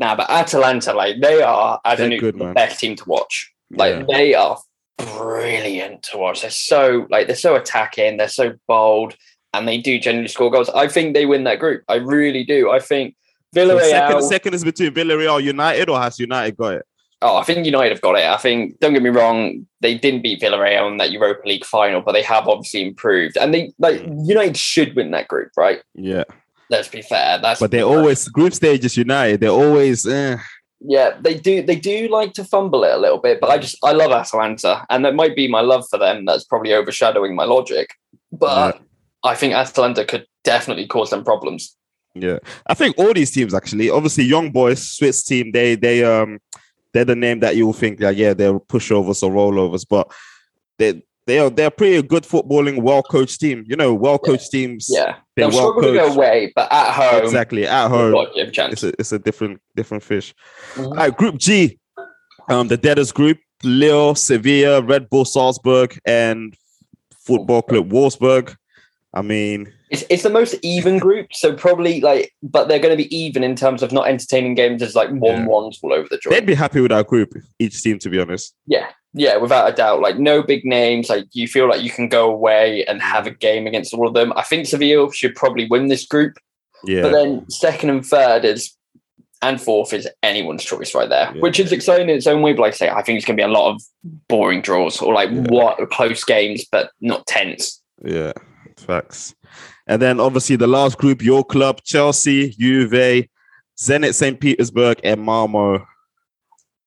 [0.01, 0.17] now.
[0.17, 2.55] But Atalanta, like they are, a They're new good, the man.
[2.55, 3.53] best team to watch.
[3.71, 4.05] Like Yeah.
[4.09, 4.59] they are
[4.99, 6.43] brilliant to watch.
[6.43, 8.17] They're so like they're so attacking.
[8.17, 9.15] They're so bold,
[9.55, 10.69] and they do generally score goals.
[10.71, 11.85] I think they win that group.
[11.89, 12.71] I really do.
[12.71, 13.15] I think
[13.55, 13.91] So Villarreal.
[13.91, 16.87] second, second is between Villarreal United, or has United got it?
[17.21, 18.25] Oh, I think United have got it.
[18.25, 22.01] I think, don't get me wrong, they didn't beat Villarreal in that Europa League final,
[22.01, 23.37] but they have obviously improved.
[23.37, 25.83] And they like United should win that group, right?
[25.95, 26.25] Yeah,
[26.71, 27.39] Let's be fair.
[27.39, 29.41] That's but they always group stages United.
[29.41, 30.37] They're always eh.
[30.81, 33.79] yeah, they do they do like to fumble it a little bit, but I just
[33.83, 37.45] I love Atalanta, and that might be my love for them that's probably overshadowing my
[37.45, 37.91] logic.
[38.31, 38.81] But
[39.25, 41.75] I think Atalanta could definitely cause them problems.
[42.15, 43.89] Yeah, I think all these teams actually.
[43.89, 45.53] Obviously, Young Boys, Swiss team.
[45.53, 46.39] They they um
[46.99, 50.11] they're the name that you will think that yeah they're pushovers or rollovers, but
[50.79, 53.65] they they are they're pretty good footballing, well coached team.
[53.69, 54.87] You know, well coached teams.
[54.89, 56.17] Yeah, they're well to go coached.
[56.17, 58.73] away, but at home, Exactly at home, got a chance.
[58.73, 60.35] it's a it's a different different fish.
[60.75, 60.87] Mhm.
[60.87, 61.79] All right, Group G,
[62.49, 66.55] um, the Deaders Group: Lille, Sevilla, Red Bull Salzburg, and
[67.15, 68.57] Football Club Wolfsburg.
[69.15, 73.03] I mean, It's, it's the most even group, so probably like, but they're going to
[73.03, 75.47] be even in terms of not entertaining games as like one Yeah.
[75.47, 76.31] ones all over the draw.
[76.31, 78.55] they'd be happy with our group, each team, to be honest.
[78.67, 80.01] Yeah, yeah, without a doubt.
[80.03, 81.09] Like no big names.
[81.09, 84.13] Like you feel like you can go away and have a game against all of
[84.15, 84.33] them.
[84.37, 86.37] I think Seville should probably win this group,
[86.85, 88.75] Yeah, but then second and third is
[89.41, 91.41] and fourth is anyone's choice right there, Yeah.
[91.41, 92.53] which is exciting in its own way.
[92.53, 93.81] But like I say, I think it's going to be a lot of
[94.29, 95.45] boring draws or like Yeah.
[95.49, 97.81] what close games, but not tense.
[98.05, 98.33] Yeah,
[98.79, 99.35] facts.
[99.87, 103.27] And then obviously the last group, your club, Chelsea, Juve,
[103.79, 104.39] Zenit St.
[104.41, 105.87] Petersburg, and Malmo.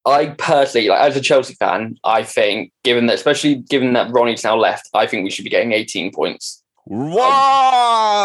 [0.05, 4.43] I personally, like as a Chelsea fan, I think given that, especially given that Ronnie's
[4.43, 6.63] now left, I think we should be getting 18 points.
[6.85, 8.19] Wow!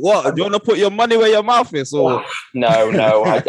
[0.00, 0.34] What?
[0.34, 1.92] Do you want to put your money where your mouth is?
[1.92, 3.36] Or No, no, I,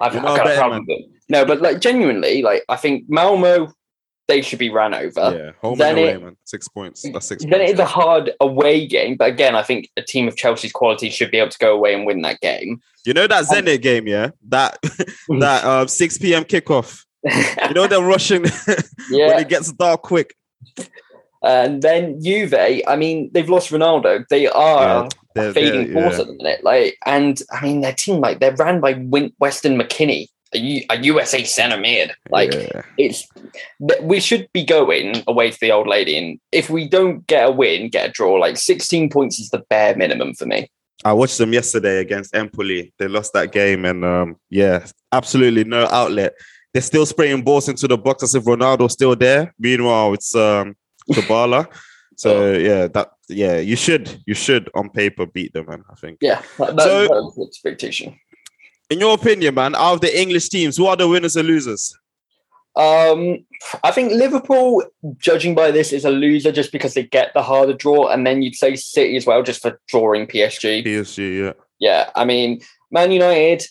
[0.00, 1.10] I've got a problem with them.
[1.28, 3.72] No, but like genuinely, like I think Malmo,
[4.28, 5.36] they should be ran over.
[5.36, 6.36] yeah, home then and away, it- man.
[6.44, 7.02] Six points.
[7.12, 7.70] That's six Then points.
[7.70, 11.10] it is a hard away game, but again, I think a team of Chelsea's quality
[11.10, 12.80] should be able to go away and win that game.
[13.04, 14.30] You know that Zenit game, yeah?
[14.48, 14.78] That
[15.40, 16.44] that uh, 6 p.m.
[16.44, 17.04] kickoff.
[17.24, 18.42] You know they're rushing
[19.10, 20.34] when it gets dark quick.
[21.42, 22.54] and then Juve.
[22.54, 24.24] I mean, they've lost Ronaldo.
[24.28, 26.20] They are They're- fading they're- force yeah.
[26.22, 26.64] at the minute.
[26.64, 31.44] Like, and I mean, their team, like, they're ran by Win- Weston McKennie, a, USA
[31.44, 32.12] centre mid.
[32.30, 32.82] Like, Yeah.
[32.98, 33.26] it's
[34.02, 37.50] we should be going away to the old lady, and if we don't get a
[37.50, 38.34] win, get a draw.
[38.34, 40.70] Like, sixteen points is the bare minimum for me.
[41.04, 42.92] I watched them yesterday against Empoli.
[42.98, 46.32] They lost that game, and um, yeah, absolutely no outlet.
[46.72, 49.54] They're still spraying balls into the box as if Ronaldo's still there.
[49.58, 50.76] Meanwhile, it's um
[51.14, 51.68] Kabbalah.
[52.16, 55.84] So yeah, that yeah, you should you should on paper beat them, man.
[55.90, 56.18] I think.
[56.20, 58.18] Yeah, that, So- that expectation.
[58.88, 61.96] In your opinion, man, out of the English teams, who are the winners and losers?
[62.76, 63.44] Um,
[63.82, 64.84] I think Liverpool,
[65.16, 68.42] judging by this, is a loser just because they get the harder draw, and then
[68.42, 70.84] you'd say City as well, just for drawing PSG.
[70.84, 71.52] PSG, yeah.
[71.78, 73.64] Yeah, I mean, Man United,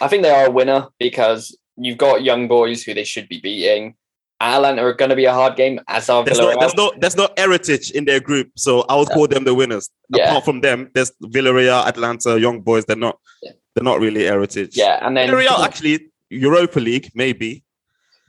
[0.00, 3.40] I think they are a winner because you've got young boys who they should be
[3.40, 3.94] beating.
[4.40, 6.60] Atalanta are going to be a hard game, as are There's no, Villarreal.
[6.60, 9.90] there's no, there's no heritage in their group, so I would call them the winners.
[10.10, 10.28] Yeah.
[10.28, 12.84] Apart from them, there's Villarreal, Atalanta, young boys.
[12.84, 13.52] They're not, Yeah.
[13.78, 14.76] They're not really heritage.
[14.76, 17.62] yeah, and then Villarreal actually Europa League, maybe.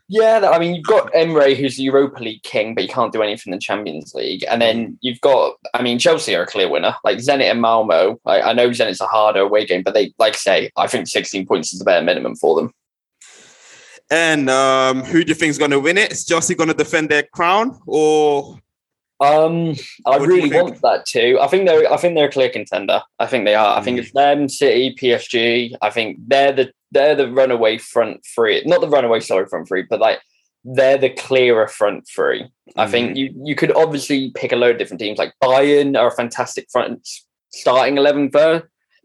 [0.08, 3.24] Yeah, I mean, you've got Emery, who's the Europa League king, but you can't do
[3.24, 4.46] anything in the Champions League.
[4.48, 6.96] And then you've got, I mean, Chelsea are a clear winner.
[7.04, 8.20] Like Zenit and Malmo.
[8.28, 11.08] I, I know Zenit's a harder away game, but they, like I say, I think
[11.08, 12.72] 16 points is the bare minimum for them.
[14.12, 16.12] And um, who do you think is going to win it?
[16.12, 18.60] Is Chelsea going to defend their crown, or
[19.22, 21.38] Um, I What really want that too.
[21.42, 23.02] I think they're, I think they're a clear contender.
[23.20, 23.78] I think they are.
[23.78, 24.02] I think Mm.
[24.02, 25.76] it's them, City, PSG.
[25.82, 28.64] I think they're the they're the runaway front three.
[28.66, 30.20] Not the runaway, sorry, front three, but like
[30.64, 32.46] they're the clearer front three.
[32.78, 32.90] I Mm.
[32.92, 35.20] think you you could obviously pick a load of different teams.
[35.20, 37.08] Like Bayern are a fantastic front
[37.52, 38.30] starting eleven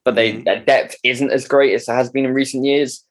[0.05, 0.45] but they Mhm.
[0.45, 3.05] their depth isn't as great as it has been in recent years.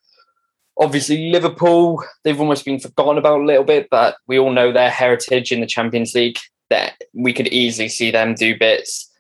[0.80, 4.90] Obviously, Liverpool, they've almost been forgotten about a little bit, but we all know their
[4.90, 6.38] heritage in the Champions League.
[6.74, 9.12] That we could easily see them do bits.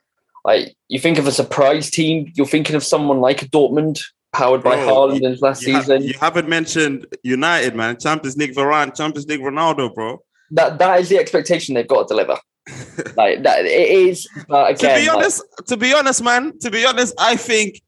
[0.44, 4.02] Like you think of a surprise team, you're thinking of someone like a Dortmund,
[4.34, 6.02] powered by Bro, Haaland in last you, ha- season.
[6.04, 7.98] you haven't mentioned United, man?
[8.00, 10.22] Champions League Varane, Champions League Ronaldo, bro.
[10.52, 12.38] that that is the expectation they've got to deliver.
[13.22, 14.28] like that, it is.
[14.48, 17.80] But to again, be like- honest, to be honest, man, to be honest, I think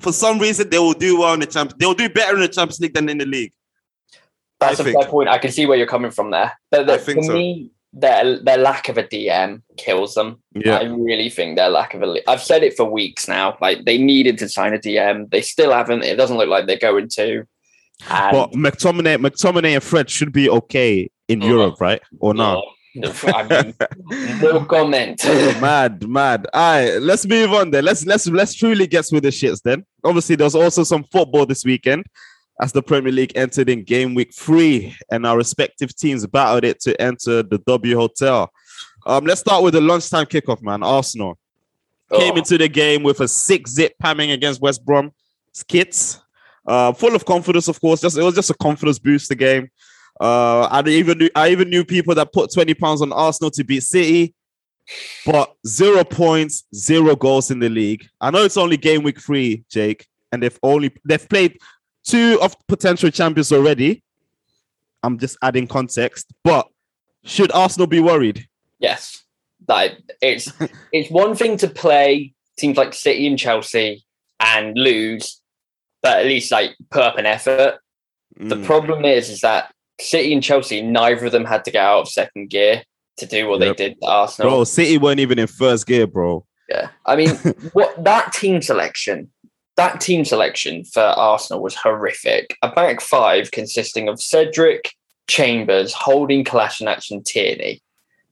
[0.00, 1.78] for some reason they will do well in the champions.
[1.78, 3.52] They'll do better in the Champions League than in the league.
[4.60, 5.00] That's I a think.
[5.00, 5.28] fair point.
[5.28, 6.52] I can see where you're coming from there.
[6.70, 7.32] But I think for so.
[7.32, 10.42] me, their their lack of a DM kills them.
[10.54, 10.78] Yeah.
[10.78, 12.28] I really think their lack of a.
[12.28, 13.56] I've said it for weeks now.
[13.60, 15.30] Like they needed to sign a DM.
[15.30, 16.02] They still haven't.
[16.04, 17.44] It doesn't look like they're going to.
[18.10, 21.48] And But McTominay, McTominay and Fred should be okay in Mhm.
[21.48, 22.02] Europe, right?
[22.18, 22.64] Or not?
[22.94, 23.74] yeah, I mean,
[24.40, 25.24] no comment.
[25.60, 26.46] mad, mad.
[26.52, 27.84] All right, let's move on then.
[27.84, 29.84] Let's let's let's truly get with the shits then.
[30.04, 32.04] Obviously, there's also some football this weekend
[32.60, 36.80] as the Premier League entered in game week three, and our respective teams battled it
[36.80, 38.50] to enter the W Hotel.
[39.06, 40.82] Um, let's start with the lunchtime kickoff, man.
[40.82, 41.38] Arsenal
[42.12, 45.12] came Oh, into the game with a six zip pamming against West Brom
[45.52, 46.20] skits.
[46.66, 48.00] Uh, full of confidence, of course.
[48.00, 49.68] Just it was just a confidence booster game.
[50.20, 53.64] Uh, I even knew I even knew people that put twenty pounds on Arsenal to
[53.64, 54.32] beat City,
[55.26, 58.06] but zero points, zero goals in the league.
[58.20, 61.58] I know it's only game week three, Jake, and they've only they've played
[62.04, 64.02] two of potential champions already.
[65.02, 66.68] I'm just adding context, but
[67.24, 68.46] should Arsenal be worried?
[68.80, 69.22] yes,
[69.68, 70.52] like it's
[70.92, 74.04] it's one thing to play teams like City and Chelsea
[74.40, 75.40] and lose,
[76.02, 77.78] but at least like put up an effort.
[78.36, 78.64] The Mm.
[78.64, 82.08] problem is, is that City and Chelsea, neither of them had to get out of
[82.08, 82.82] second gear
[83.18, 83.76] to do what Yep.
[83.76, 84.50] they did to Arsenal.
[84.50, 86.44] Bro, City weren't even in first gear, bro.
[86.68, 87.30] Yeah, I mean,
[87.72, 89.30] what that team selection,
[89.76, 92.56] that team selection for Arsenal was horrific.
[92.62, 94.94] A back five consisting of Cedric,
[95.28, 97.80] Chambers, Holding, Kolasinac, and Tierney.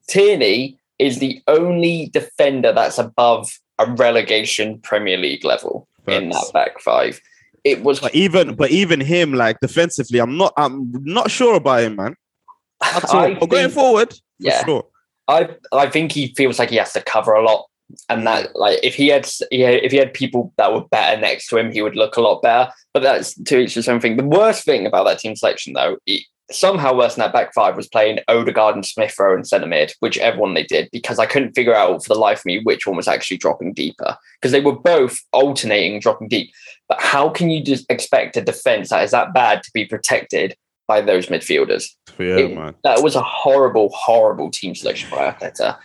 [0.08, 6.80] Tierney is the only defender that's above a relegation Premier League level in that back
[6.80, 7.20] five.
[7.64, 11.82] It was But even but even him, like defensively, I'm not I'm not sure about
[11.82, 12.16] him, man.
[12.82, 13.20] At all.
[13.20, 14.64] I but going think- forward, for Yeah.
[14.64, 14.86] sure.
[15.28, 17.66] I I think he feels like he has to cover a lot,
[18.08, 21.48] and that like if he had had- if he had people that were better next
[21.48, 22.70] to him, he would look a lot better.
[22.94, 24.16] But that's to each his own thing.
[24.16, 27.76] The worst thing about that team selection, though, it, somehow worse than that back five
[27.76, 31.24] was playing Odegaard and Smith Rowe in centre mid, whichever one they did, because I
[31.26, 34.52] couldn't figure out for the life of me which one was actually dropping deeper because
[34.52, 36.52] they were both alternating dropping deep.
[36.88, 40.56] But how can you just expect a defense that is that bad to be protected
[40.86, 41.88] by those midfielders?
[42.18, 42.74] Yeah, It- man.
[42.84, 45.78] That was a horrible, horrible team selection by Arteta,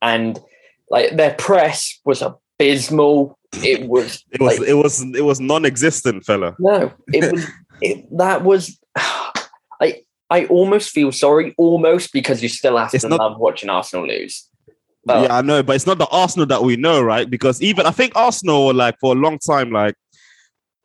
[0.00, 0.40] and
[0.90, 3.38] like their press was abysmal.
[3.62, 6.54] It was It was like- it was it was non-existent, fella.
[6.58, 7.46] no, it was
[7.80, 8.78] it, that was.
[9.80, 13.68] I I almost feel sorry, almost because you still have It's to not- love watching
[13.70, 14.48] Arsenal lose.
[15.06, 17.28] But yeah, I know, but it's not the Arsenal that we know, right?
[17.28, 19.94] Because even I think Arsenal were like for a long time, like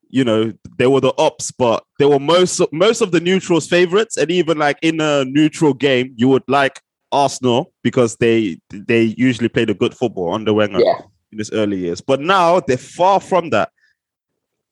[0.10, 4.18] you know, they were the ups, but they were most most of the neutrals' favorites,
[4.18, 6.82] and even like in a neutral game, you would like
[7.12, 11.78] Arsenal because they they usually played a good football under Wenger yeah, in his early
[11.78, 12.02] years.
[12.02, 13.72] But now they're far from that.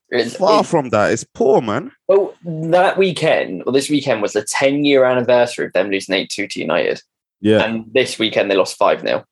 [0.10, 1.12] it's, Far it's- from that.
[1.12, 1.91] It's poor, man.
[2.08, 6.30] well that weekend or this weekend was the ten year anniversary of them losing eight
[6.30, 7.02] two to United.
[7.39, 9.23] Yeah, And this weekend they lost 5 0.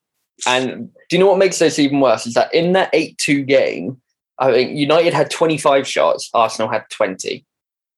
[0.46, 2.28] And do you know what makes this even worse?
[2.28, 4.00] Is that in that 8 2 game,
[4.38, 7.44] I think United had 25 shots, Arsenal had 20.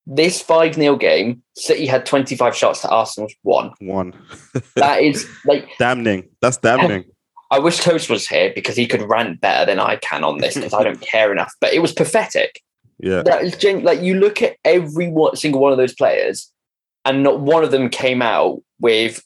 [0.09, 3.73] This 5 0 game, City had 25 shots to Arsenal's one.
[3.79, 4.13] one.
[4.75, 6.29] That is like, Damning.
[6.41, 7.03] That's damning.
[7.51, 10.55] I wish Toast was here because he could rant better than I can on this
[10.55, 11.53] because I don't care enough.
[11.59, 12.61] But it was pathetic.
[12.99, 13.21] Yeah.
[13.23, 16.51] That is gen- like you look at every one, single one of those players,
[17.05, 19.23] and not one of them came out with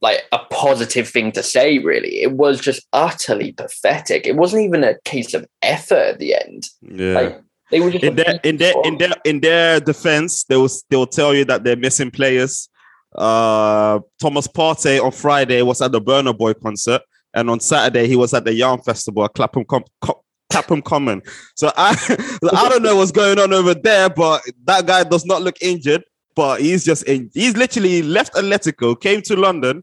[0.00, 1.78] like a positive thing to say.
[1.78, 4.26] Really, it was just utterly pathetic.
[4.26, 6.68] It wasn't even a case of effort at the end.
[6.82, 7.12] Yeah.
[7.12, 10.68] Like they were just in their in their in their in their defense, they will
[10.88, 12.68] they will tell you that they're missing players.
[13.14, 17.02] Uh, Thomas Partey on Friday was at the Burna Boy concert,
[17.34, 21.22] and on Saturday he was at the Yarn Festival at Clapham Com- Co- Clapham Common.
[21.56, 21.96] So I
[22.52, 26.04] I don't know what's going on over there, but that guy does not look injured.
[26.34, 29.82] But he's just in, he's literally left Atletico, came to London,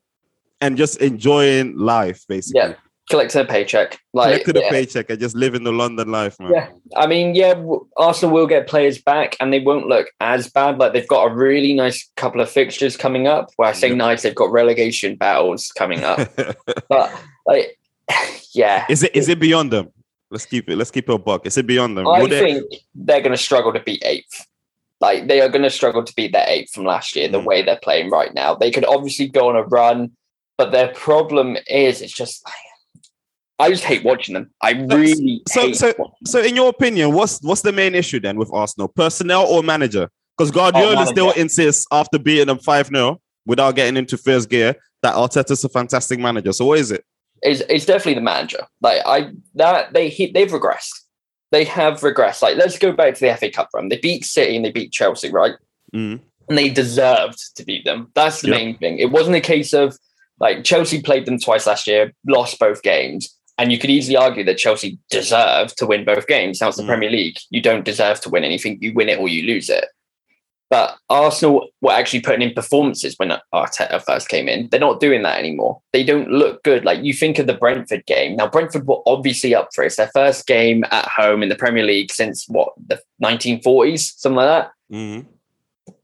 [0.61, 2.61] and just enjoying life basically.
[2.61, 2.73] Yeah,
[3.13, 3.99] collecting a paycheck.
[4.13, 6.51] Like Collected a paycheck and just living the London life, man.
[6.53, 7.53] Yeah, I mean, yeah,
[7.95, 10.79] Arsenal will get players back, and they won't look as bad.
[10.79, 13.51] Like they've got a really nice couple of fixtures coming up.
[13.57, 13.95] Where I say Yeah.
[13.95, 16.19] nice, they've got relegation battles coming up.
[16.89, 17.13] but
[17.45, 17.77] like,
[18.53, 19.89] yeah, Is it is it beyond them?
[20.31, 20.75] Let's keep it.
[20.77, 21.45] Let's keep it a buck.
[21.45, 22.07] Is it beyond them?
[22.07, 24.47] I Would they- think they're going to struggle to beat eighth.
[24.99, 27.27] Like they are going to struggle to beat their eighth from last year.
[27.27, 27.45] The Mm.
[27.45, 30.11] way they're playing right now, they could obviously go on a run,
[30.57, 32.43] but their problem is it's just.
[33.59, 34.49] I just hate watching them.
[34.61, 35.93] I really so- hate so-
[36.25, 38.87] so, in your opinion, what's what's the main issue then with Arsenal?
[38.87, 40.09] Personnel or manager?
[40.37, 41.11] Because Guardiola manager.
[41.11, 45.69] still insists after beating them five 0 without getting into first gear that Arteta's a
[45.69, 46.51] fantastic manager.
[46.53, 47.03] So what is it?
[47.43, 48.65] It's, is definitely the manager.
[48.81, 50.89] Like I that they he, they've regressed.
[51.51, 52.41] They have regressed.
[52.41, 53.89] Like let's go back to the FA Cup run.
[53.89, 55.53] They beat City and they beat Chelsea, right?
[55.93, 56.19] Mm.
[56.49, 58.09] And they deserved to beat them.
[58.15, 58.57] That's the Yep.
[58.57, 58.97] main thing.
[58.97, 59.95] It wasn't a case of
[60.39, 63.37] like Chelsea played them twice last year, lost both games.
[63.57, 66.59] And you could easily argue that Chelsea deserved to win both games.
[66.59, 66.87] Now it's the Mm.
[66.87, 67.37] Premier League.
[67.51, 68.79] You don't deserve to win anything.
[68.81, 69.85] You win it or you lose it.
[70.71, 74.69] But Arsenal were actually putting in performances when Arteta first came in.
[74.69, 75.79] They're not doing that anymore.
[75.91, 76.83] They don't look good.
[76.83, 78.35] Like you think of the Brentford game.
[78.35, 79.87] Now Brentford were obviously up for it.
[79.87, 84.37] It's their first game at home in the Premier League since what the 1940s, something
[84.37, 84.71] like that.
[84.91, 85.25] Mhm.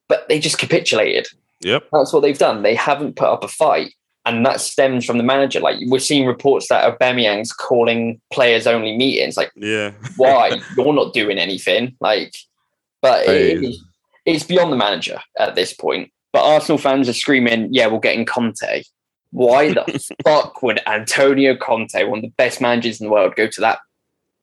[0.07, 1.27] But they just capitulated.
[1.61, 1.85] Yep.
[1.91, 2.61] That's what they've done.
[2.61, 3.93] They haven't put up a fight.
[4.25, 5.59] And that stems from the manager.
[5.59, 9.37] Like we're seeing reports that Aubameyang's calling players only meetings.
[9.37, 9.91] Like Yeah.
[10.17, 12.33] why you're not doing anything like
[13.01, 13.77] but it, it's-
[14.25, 18.25] it's beyond the manager at this point but arsenal fans are screaming yeah we're getting
[18.25, 18.83] conte
[19.31, 23.47] why the fuck would antonio conte one of the best managers in the world go
[23.47, 23.79] to that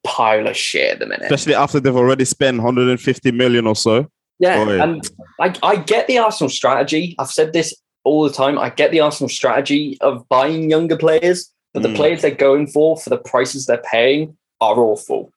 [0.02, 4.06] pile of shit at the minute Especially after they've already spent 150 million or so.
[4.38, 4.82] yeah Oh, yeah.
[4.82, 7.74] and I, I get the arsenal strategy i've said this
[8.06, 11.96] all the time i get the arsenal strategy of buying younger players but the Mm.
[11.96, 15.30] players they're going for for the prices they're paying are awful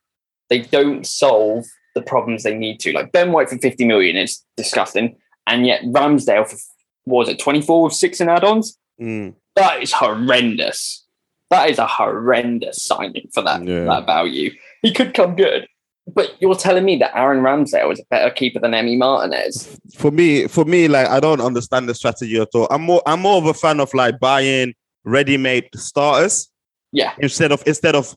[0.49, 2.91] they don't solve the problems they need to.
[2.93, 5.15] Like Ben White for 50 million is disgusting.
[5.47, 6.57] And yet Ramsdale for
[7.05, 8.77] what was it 24 with six in add-ons?
[9.01, 9.33] Mm.
[9.55, 11.05] That is horrendous.
[11.49, 13.85] That is a horrendous signing for that, Yeah.
[13.85, 14.51] that value.
[14.83, 15.67] He could come good.
[16.13, 19.79] But you're telling me that Aaron Ramsdale is a better keeper than Emi Martinez.
[19.97, 22.67] For me, for me, like I don't understand the strategy at all.
[22.71, 26.49] I'm more I'm more of a fan of like buying ready-made starters
[26.91, 27.13] Yeah.
[27.19, 28.15] instead of instead of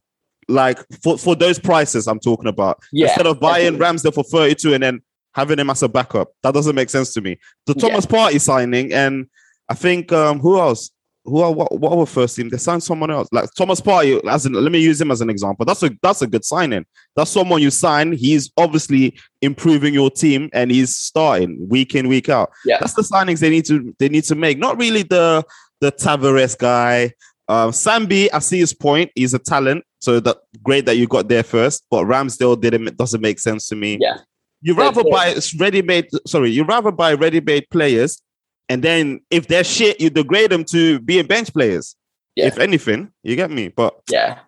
[0.48, 2.78] like for, for those prices I'm talking about.
[2.92, 3.06] Yeah.
[3.06, 4.10] instead of buying definitely.
[4.10, 5.00] Ramsdale for 32 and then
[5.34, 6.28] having him as a backup.
[6.42, 7.38] That doesn't make sense to me.
[7.66, 7.88] The Yeah.
[7.88, 9.26] Thomas Partey signing, and
[9.68, 10.90] I think um who else?
[11.24, 12.48] Who are what, what other first team?
[12.48, 13.28] They signed someone else.
[13.30, 15.64] Like Thomas Partey, as in, let me use him as an example.
[15.64, 16.84] That's a that's a good signing.
[17.14, 18.12] That's someone you sign.
[18.12, 22.50] He's obviously improving your team and he's starting week in, week out.
[22.64, 22.78] Yeah.
[22.80, 24.58] That's the signings they need to they need to make.
[24.58, 25.44] Not really the
[25.80, 27.12] the Tavares guy.
[27.48, 29.10] Um, Sambi, I see his point.
[29.14, 31.84] He's a talent, so that great that you got there first.
[31.90, 33.98] But Ramsdale didn't doesn't make sense to me.
[34.00, 34.18] Yeah.
[34.64, 36.08] You rather buy ready-made.
[36.24, 38.22] Sorry, you rather buy ready-made players,
[38.68, 41.96] and then if they're shit, you degrade them to being bench players.
[42.36, 42.46] Yeah.
[42.46, 43.68] If anything, you get me.
[43.68, 44.38] But Yeah.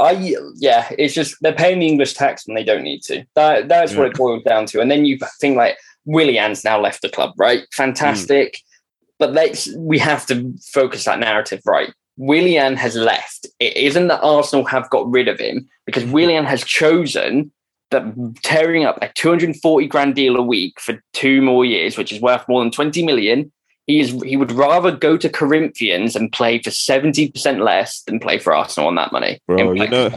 [0.00, 3.24] I yeah, it's just they're paying the English tax when they don't need to.
[3.36, 4.80] That that's what it boils down to.
[4.80, 7.62] And then you think like Willian's now left the club, right?
[7.72, 8.56] Fantastic.
[8.56, 9.06] Hmm.
[9.20, 11.92] But let's we have to focus that narrative right.
[12.16, 13.46] Willian has left.
[13.60, 16.10] It isn't that Arsenal have got rid of him because hmm.
[16.12, 17.52] Willian has chosen
[17.94, 22.20] that tearing up a 240 grand deal a week for two more years, which is
[22.20, 23.50] worth more than 20 million.
[23.86, 28.38] He is he would rather go to Corinthians and play for 70% less than play
[28.38, 29.40] for Arsenal on that money.
[29.46, 30.08] Bro, you know-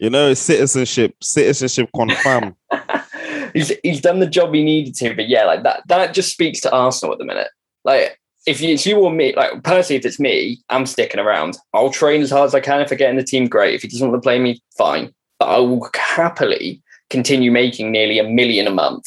[0.00, 2.56] you know, citizenship, citizenship confirm.
[3.52, 6.60] he's he's done the job he needed to, but yeah, like that that just speaks
[6.60, 7.48] to Arsenal at the minute.
[7.84, 11.58] Like if you, if you or me, like personally, if it's me, I'm sticking around.
[11.74, 12.80] I'll train as hard as I can.
[12.80, 13.74] If I get in the team, great.
[13.74, 15.12] If he doesn't want to play me, fine.
[15.38, 19.04] But I will happily continue making nearly a million a month.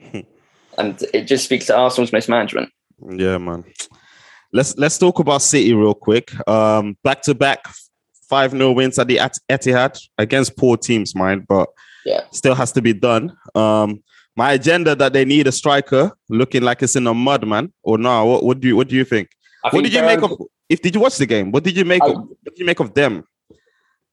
[0.78, 2.70] and it just speaks to Arsenal's mismanagement.
[3.10, 3.64] Yeah, man.
[4.52, 6.32] Let's let's talk about City real quick.
[6.48, 7.60] Um, back to back
[8.28, 11.68] five 0 wins at the Et- Etihad against poor teams, mind, but
[12.04, 12.22] Yeah.
[12.32, 13.36] still has to be done.
[13.54, 14.02] Um,
[14.36, 17.72] my agenda that they need a striker looking like it's in the mud, man.
[17.82, 18.24] Or no?
[18.26, 19.28] What, what do you what do you think?
[19.64, 20.32] I What did you make of?
[20.68, 21.50] If did you watch the game?
[21.52, 22.02] What did you make?
[22.02, 23.24] I- of, what did you make of them?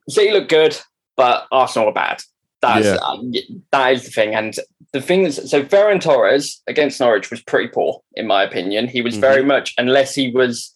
[0.10, 0.78] City look good,
[1.16, 2.22] but Arsenal are bad.
[2.64, 2.96] That's Yeah.
[2.96, 3.18] uh,
[3.72, 4.34] that is the thing.
[4.34, 4.56] And
[4.94, 8.88] the thing is, so Ferran Torres against Norwich was pretty poor, in my opinion.
[8.88, 9.22] He was Mhm.
[9.22, 10.74] very much, unless he was,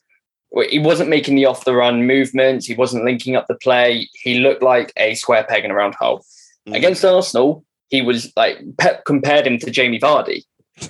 [0.70, 2.66] he wasn't making the off the run movements.
[2.66, 4.08] He wasn't linking up the play.
[4.14, 6.24] He looked like a square peg in a round hole.
[6.68, 6.76] Mhm.
[6.76, 10.44] Against Arsenal, he was like Pep compared him to Jamie Vardy.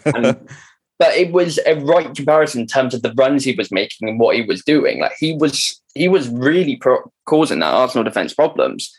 [0.06, 0.26] And,
[1.00, 4.20] but it was a right comparison in terms of the runs he was making and
[4.20, 5.00] what he was doing.
[5.00, 8.92] Like he was, he was really pro- causing that Arsenal defense problems.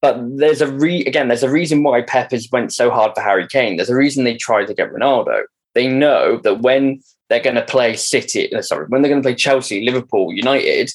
[0.00, 3.20] But there's a re again, there's a reason why Pep has went so hard for
[3.20, 3.76] Harry Kane.
[3.76, 5.42] There's a reason they tried to get Ronaldo.
[5.74, 9.34] They know that when they're going to play City, sorry, when they're going to play
[9.34, 10.90] Chelsea, Liverpool, United,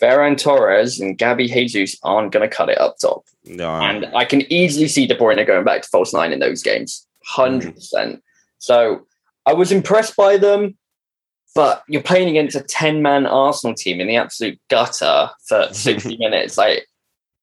[0.00, 3.24] Ferran Torres and Gabby Jesus aren't going to cut it up top.
[3.44, 3.80] Yeah.
[3.80, 7.06] And I can easily see De Bruyne going back to false nine in those games,
[7.24, 8.22] hundred percent.
[8.58, 9.06] So
[9.44, 10.76] I was impressed by them,
[11.54, 16.16] but you're playing against a ten man Arsenal team in the absolute gutter for sixty
[16.16, 16.56] minutes.
[16.56, 16.86] Like,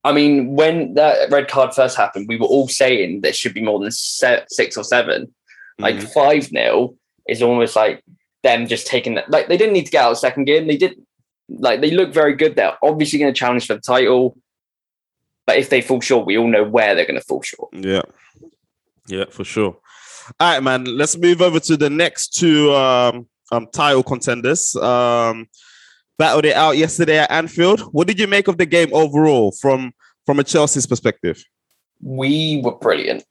[0.08, 3.62] I mean, when that red card first happened, we were all saying there should be
[3.62, 5.34] more than se- six or seven.
[5.80, 6.14] Like Mhm.
[6.14, 6.96] five 0
[7.28, 8.04] is almost like
[8.44, 9.30] them just taking that.
[9.30, 10.68] Like they didn't need to get out of second game.
[10.68, 11.06] They didn't.
[11.50, 12.56] Like they look very good.
[12.56, 14.38] They're obviously going to challenge for the title.
[15.46, 17.70] But if they fall short, we all know where they're going to fall short.
[17.74, 18.04] Yeah.
[19.08, 19.78] Yeah, for sure.
[20.40, 20.84] All right, man.
[20.86, 24.76] Let's move over to the next two um, um title contenders.
[24.76, 25.48] Um
[26.18, 27.82] battled it out yesterday at Anfield.
[27.94, 29.94] What did you make of the game overall from
[30.26, 31.44] from a Chelsea's perspective?
[32.02, 33.24] We were brilliant.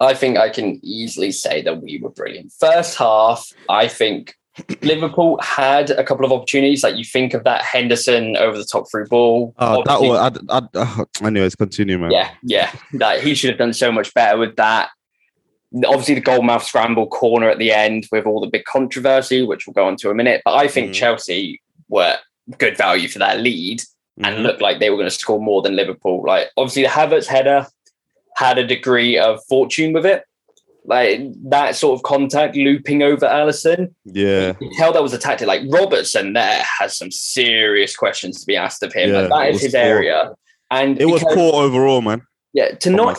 [0.00, 2.52] I think I can easily say that we were brilliant.
[2.58, 4.34] First half, I think
[4.82, 6.82] Liverpool had a couple of opportunities.
[6.82, 9.54] Like you think of that Henderson over the top through ball.
[9.58, 12.10] Oh, that was I, I, uh, anyways, continue, man.
[12.10, 12.72] Yeah, yeah.
[12.94, 14.90] That he should have done so much better with that.
[15.86, 19.74] Obviously, the goalmouth scramble corner at the end with all the big controversy, which we'll
[19.74, 20.42] go on to in a minute.
[20.44, 20.94] But I think Mhm.
[20.94, 21.60] Chelsea
[21.94, 22.16] were
[22.58, 23.78] good value for that lead
[24.22, 24.42] and Mhm.
[24.42, 26.22] looked like they were going to score more than Liverpool.
[26.26, 27.66] Like obviously, the Havertz header
[28.36, 30.22] had a degree of fortune with it.
[30.86, 33.94] Like that sort of contact looping over Alisson.
[34.04, 34.48] Yeah.
[34.60, 35.46] You can tell that was a tactic.
[35.48, 39.10] Like Robertson there has some serious questions to be asked of him.
[39.10, 39.80] Yeah, like, that is his poor.
[39.80, 40.30] area.
[40.70, 42.20] And It was poor overall, man.
[42.52, 43.18] yeah, to from not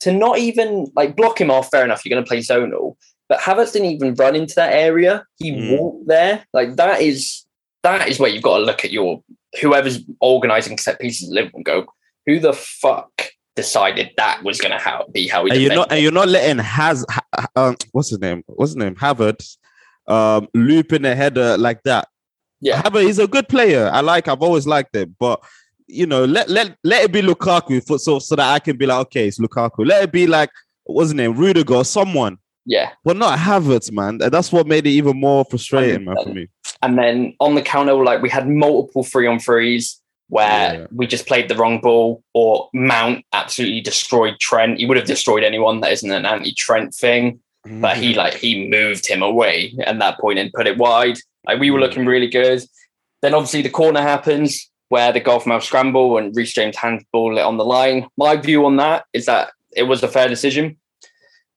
[0.00, 2.96] to not even like block him off, fair enough, you're gonna play zonal.
[3.28, 5.24] But Havertz didn't even run into that area.
[5.38, 5.76] He Mm.
[5.78, 6.46] walked there.
[6.54, 7.43] Like that is
[7.84, 9.22] that is where you've got to look at your
[9.60, 11.86] whoever's organizing set pieces at Liverpool and go,
[12.26, 16.02] who the fuck decided that was gonna how, be how we And you're not and
[16.02, 18.42] you're not letting has ha- um what's his name?
[18.46, 18.96] What's his name?
[18.96, 19.58] Havertz
[20.08, 22.08] um loop in the header like that.
[22.60, 22.82] Yeah.
[22.82, 23.90] Havertz he's a good player.
[23.92, 25.40] I like I've always liked it, but
[25.86, 28.86] you know, let let let it be Lukaku for so so that I can be
[28.86, 29.86] like, okay, it's Lukaku.
[29.86, 30.50] Let it be like
[30.84, 32.38] what's his name, Rudiger or someone.
[32.66, 32.90] Yeah.
[33.04, 34.18] But not Havertz, man.
[34.18, 36.48] That's what made it even more frustrating, man, for me.
[36.82, 40.86] And then on the counter, like we had multiple free on threes where Yeah.
[40.90, 44.78] we just played the wrong ball, or Mount absolutely destroyed Trent.
[44.78, 47.40] He would have destroyed anyone that isn't an anti-Trent thing.
[47.80, 51.16] but he like he moved him away at that point and put it wide.
[51.46, 51.82] Like we were Mm.
[51.82, 52.62] looking really good.
[53.22, 57.56] Then obviously the corner happens where the goalmouth scramble and Reece James handball it on
[57.56, 58.06] the line.
[58.18, 60.76] My view on that is that it was a fair decision.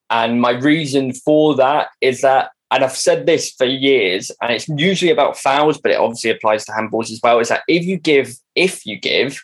[0.09, 4.67] And my reason for that is that and I've said this for years, and it's
[4.67, 7.39] usually about fouls, but it obviously applies to handballs as well.
[7.39, 9.41] Is that if you give if you give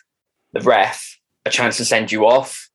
[0.52, 2.68] the ref a chance to send you off,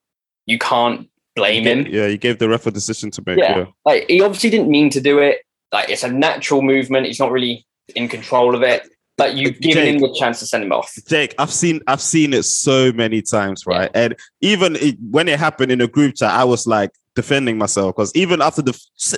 [0.46, 1.88] you can't blame him.
[1.88, 3.38] Yeah, you gave the ref a decision to make.
[3.38, 3.60] Yeah.
[3.60, 3.66] Yeah.
[3.86, 5.40] Like he obviously didn't mean to do it.
[5.72, 7.06] Like it's a natural movement.
[7.06, 7.66] He's not really
[7.96, 8.88] in control of it.
[9.18, 10.98] But you've given him the chance to send him off.
[11.06, 13.92] Jake, I've seen I've seen it so many times, right?
[13.94, 17.96] And even it, when it happened in a group chat, I was like defending myself
[17.96, 18.74] because even after the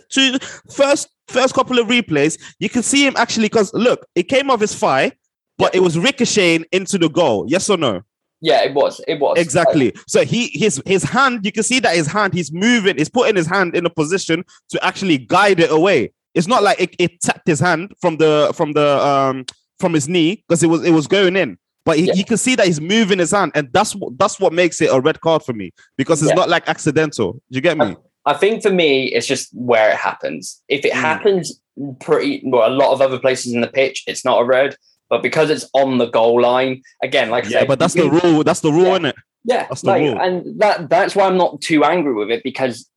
[0.10, 0.38] two
[0.72, 4.62] first first couple of replays, you can see him actually because look, it came off
[4.62, 5.12] his thigh,
[5.58, 7.46] but it was ricocheting into the goal.
[7.48, 8.02] Yes or no?
[8.42, 9.00] Yeah, it was.
[9.08, 9.94] It was Exactly.
[10.08, 13.36] So he his his hand, you can see that his hand, he's moving, he's putting
[13.36, 16.12] his hand in a position to actually guide it away.
[16.34, 19.46] It's not like it, it tapped his hand from the from the um
[19.80, 21.58] from his knee because it was it was going in.
[21.84, 22.14] But he, Yeah.
[22.14, 24.90] you can see that he's moving his hand, and that's what that's what makes it
[24.94, 26.36] a red card for me because it's Yeah.
[26.36, 27.34] not like accidental.
[27.34, 27.96] Do you get me?
[28.26, 30.62] I think for me, it's just where it happens.
[30.68, 31.02] If it Mm.
[31.02, 31.60] happens
[32.00, 34.76] pretty well, a lot of other places in the pitch, it's not a red.
[35.10, 38.10] But because it's on the goal line, again, like I Yeah, said, but that's the
[38.10, 38.44] rule.
[38.44, 38.92] That's the rule, Yeah.
[38.92, 39.16] isn't it?
[39.44, 40.22] Yeah, that's the like, rule.
[40.22, 42.88] and that that's why I'm not too angry with it because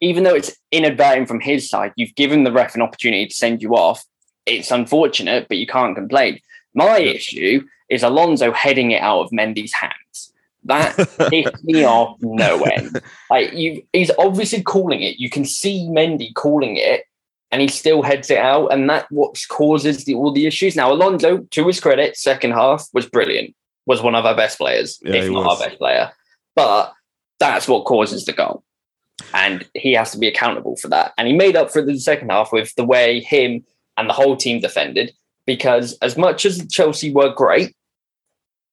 [0.00, 3.62] even though it's inadvertent from his side, you've given the ref an opportunity to send
[3.62, 4.02] you off.
[4.46, 6.40] It's unfortunate, but you can't complain.
[6.74, 10.32] My issue is Alonso heading it out of Mendy's hands.
[10.64, 10.96] That
[11.30, 13.00] pissed me off no end.
[13.30, 15.18] Like you, he's obviously calling it.
[15.18, 17.04] You can see Mendy calling it,
[17.50, 20.76] and he still heads it out, and that what causes the, all the issues.
[20.76, 23.54] Now Alonso, to his credit, second half was brilliant.
[23.86, 25.60] Was one of our best players, Yeah, if not was.
[25.60, 26.10] our best player.
[26.56, 26.94] But
[27.38, 28.64] that's what causes the goal
[29.32, 31.12] and he has to be accountable for that.
[31.16, 33.64] And he made up for it in the second half with the way him
[33.96, 35.12] and the whole team defended.
[35.46, 37.74] Because as much as Chelsea were great,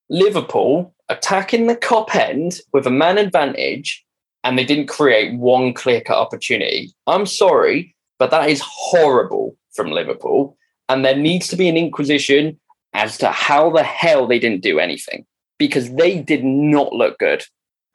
[0.10, 4.04] Liverpool attacking the Kop end with a man advantage,
[4.44, 6.94] and they didn't create one clear cut opportunity.
[7.08, 10.58] I'm sorry, but that is horrible from Liverpool.
[10.90, 12.60] And there needs to be an inquisition
[12.94, 15.26] as to how the hell they didn't do anything
[15.58, 17.44] because they did not look good.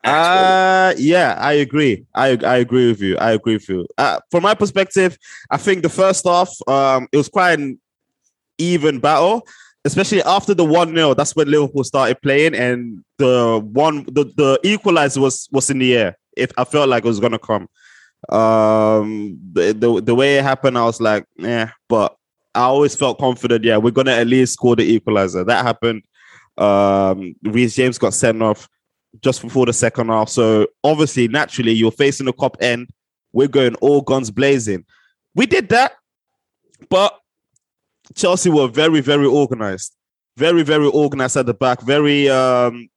[0.05, 2.07] Uh yeah, I agree.
[2.15, 3.17] I I agree with you.
[3.19, 3.87] I agree with you.
[3.99, 5.19] Uh, from my perspective,
[5.51, 7.81] I think the first half, um, it was quite an
[8.59, 9.47] even battle,
[9.85, 14.61] especially after the one 0 That's when Liverpool started playing, and the one the the
[14.63, 16.19] equalizer was was in the air.
[16.37, 17.69] If I felt like it was gonna come,
[18.29, 22.17] um, the the, the way it happened, I was like, yeah, but
[22.55, 23.65] I always felt confident.
[23.65, 25.45] Yeah, we're gonna at least score the equalizer.
[25.45, 26.03] That happened.
[26.59, 28.69] Um, Reece James got sent off
[29.21, 30.29] just before the second half.
[30.29, 32.89] So obviously, naturally, you're facing the Kop end.
[33.33, 34.85] We're going all guns blazing.
[35.35, 35.93] We did that,
[36.89, 37.19] but
[38.15, 39.95] Chelsea were very, very organized.
[40.37, 41.81] Very, very organized at the back.
[41.81, 42.89] Very, um,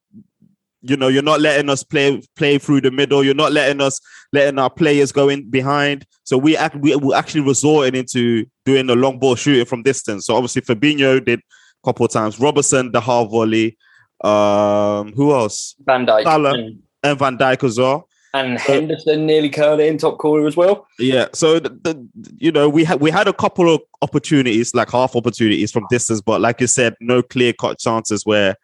[0.82, 3.24] you know, you're not letting us play play through the middle.
[3.24, 4.00] You're not letting us
[4.34, 6.06] letting our players go in behind.
[6.24, 10.26] So we act we were actually resorting into doing the long ball shooting from distance.
[10.26, 12.40] So obviously Fabinho did a couple of times.
[12.40, 13.78] Robertson the half volley.
[14.22, 15.76] Um, who else?
[15.86, 16.54] Van Dijk Salah.
[16.54, 18.09] and, and Van Dijk as well.
[18.34, 20.88] And Henderson nearly curled it in top corner as well.
[21.00, 21.28] Yeah.
[21.34, 22.08] So the, the
[22.38, 26.22] you know we had we had a couple of opportunities, like half opportunities from distance,
[26.22, 28.56] but like you said, no clear cut chances where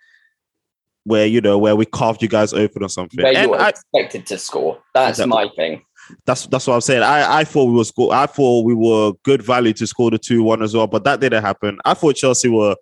[1.04, 3.24] where you know where we carved you guys open or something.
[3.24, 4.82] Where And you're I, expected to score.
[4.94, 5.30] That's Exactly.
[5.30, 5.82] my thing.
[6.26, 7.04] that's that's what I'm saying.
[7.04, 8.14] I I thought we were score.
[8.14, 11.20] I thought we were good value to score the two one as well, but that
[11.20, 11.80] didn't happen.
[11.86, 12.76] I thought Chelsea were.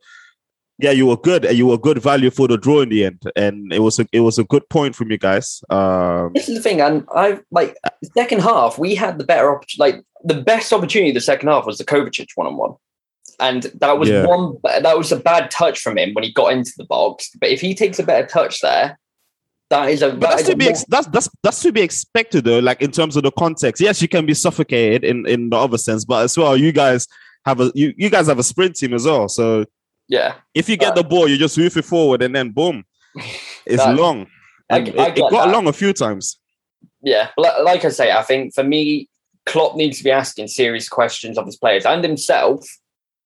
[0.84, 3.21] Yeah, you were good, and you were good value for the draw in the end,
[3.38, 5.63] and it was a it was a good point from you guys.
[5.69, 7.77] Um, This is the thing, and I like
[8.17, 8.77] second half.
[8.77, 9.79] We had the better opportunity.
[9.93, 12.73] Like the best opportunity the second half was the Kovacic one on one,
[13.39, 14.25] and that was Yeah.
[14.25, 14.57] one.
[14.63, 17.29] That was a bad touch from him when he got into the box.
[17.39, 18.99] But if he takes a better touch there,
[19.69, 20.09] that is a.
[20.09, 22.59] But that that's is to be ex- that's that's that's to be expected though.
[22.59, 25.77] Like in terms of the context, yes, you can be suffocated in in the other
[25.77, 27.07] sense, but as well, you guys
[27.45, 29.29] have a you you guys have a sprint team as well.
[29.29, 29.63] So
[30.08, 30.36] yeah.
[30.54, 32.84] if you get Uh, the ball, you just move it forward and then boom,
[33.66, 34.28] it's That- long.
[34.70, 35.49] I- I it, it got that.
[35.49, 36.39] long a few times.
[37.01, 39.10] Yeah, like, like I say, I think for me,
[39.45, 42.66] Klopp needs to be asking serious questions of his players and himself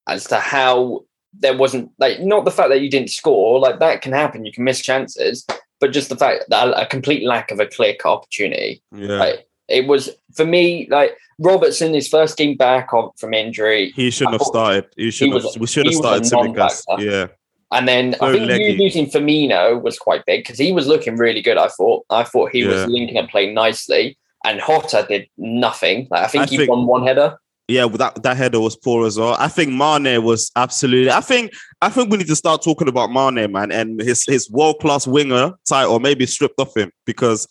[0.07, 1.05] as to how
[1.39, 4.51] there wasn't like not the fact that you didn't score, like that can happen, you
[4.51, 5.45] can miss chances,
[5.79, 8.81] but just the fact that a complete lack of a clear cut opportunity.
[8.91, 13.91] Yeah, Like it was for me, like Robertson, his first game back on, from injury,
[13.95, 14.85] he shouldn't have started.
[14.97, 15.43] He should have.
[15.43, 17.03] was- We should have started non-factor.
[17.03, 17.27] Yeah,
[17.71, 18.63] and then So I think leggy.
[18.63, 21.57] you losing Firmino was quite big because he was looking really good.
[21.57, 22.69] I thought, I thought he Yeah.
[22.69, 26.07] was linking and playing nicely, and Jota did nothing.
[26.09, 27.37] Like I think I he think- won one header.
[27.67, 27.85] yeah.
[27.85, 29.35] well, That that header was poor as well.
[29.37, 31.11] I think Mane was absolutely.
[31.11, 34.49] I think I think we need to start talking about Mane, man, and his his
[34.49, 37.47] world class winger title maybe stripped off him because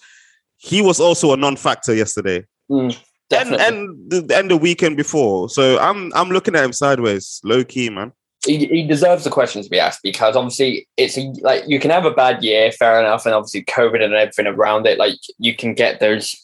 [0.57, 2.45] he was also a non factor yesterday.
[2.70, 2.97] Mm.
[3.31, 3.66] And Definitely.
[3.66, 5.49] and the, and the weekend before.
[5.49, 8.12] So I'm I'm looking at him sideways, low key, man.
[8.47, 11.91] he, he deserves the question to be asked because obviously it's a, like you can
[11.91, 14.99] have a bad year, fair enough, and obviously COVID and everything around it.
[14.99, 16.35] Like you can get those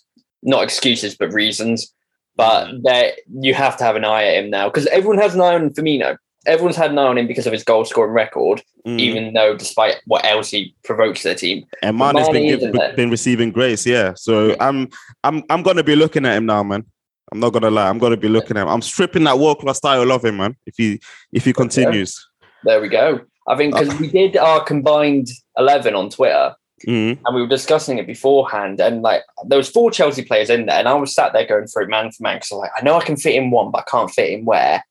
[0.43, 1.93] not excuses but reasons,
[2.37, 2.83] but mm.
[2.85, 5.55] that you have to have an eye at him now because everyone has an eye
[5.55, 6.17] on Firmino.
[6.47, 8.99] Everyone's had an eye on him because of his goal scoring record, Mm.
[8.99, 11.65] even though despite what else he provokes their team.
[11.83, 12.93] and been Mane giv- isn't there.
[12.95, 14.13] been receiving grace, yeah.
[14.17, 14.57] So Yeah.
[14.61, 14.89] I'm
[15.23, 16.85] I'm I'm gonna be looking at him now, man.
[17.31, 17.89] I'm not gonna lie.
[17.89, 18.69] I'm gonna be looking at him.
[18.69, 20.57] I'm stripping that world class style of him, man.
[20.67, 21.01] If he
[21.33, 22.27] if he continues.
[22.65, 23.21] There we go.
[23.49, 26.55] I think because we did our combined eleven on Twitter,
[26.89, 27.19] Mm.
[27.25, 30.81] and we were discussing it beforehand and like there was four chelsea players in there
[30.81, 32.83] and i was sat there going through man for man because I was like i
[32.85, 34.83] know i can fit in one but i can't fit in where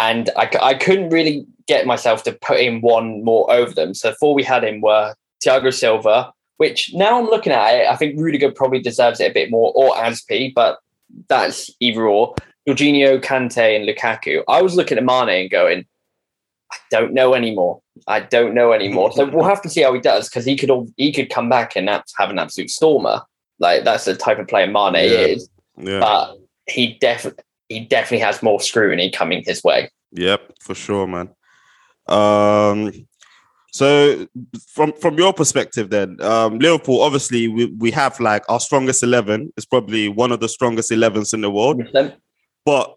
[0.00, 4.16] and I couldn't really get myself to put in one more over them so the
[4.16, 8.18] four we had in were Thiago silva which now i'm looking at it i think
[8.20, 10.78] rudiger probably deserves it a bit more or asp but
[11.28, 12.34] that's either or
[12.68, 14.42] Jorginho, Kante, and Lukaku.
[14.48, 15.86] I was looking at Mane and going,
[16.72, 17.80] I don't know anymore.
[18.06, 19.12] I don't know anymore.
[19.12, 21.48] So we'll have to see how he does because he could all, he could come
[21.48, 23.22] back and have an absolute stormer.
[23.58, 25.00] Like that's the type of player Mane Yeah.
[25.00, 25.48] is.
[25.78, 26.00] Yeah.
[26.00, 26.36] But
[26.66, 29.90] he definitely he definitely has more scrutiny coming his way.
[30.12, 31.30] Yep, for sure, man.
[32.08, 32.92] Um,
[33.72, 34.26] so
[34.68, 39.52] from from your perspective, then um, Liverpool, obviously, we, we have like our strongest eleven.
[39.56, 41.82] It's probably one of the strongest 11s in the world.
[42.66, 42.96] But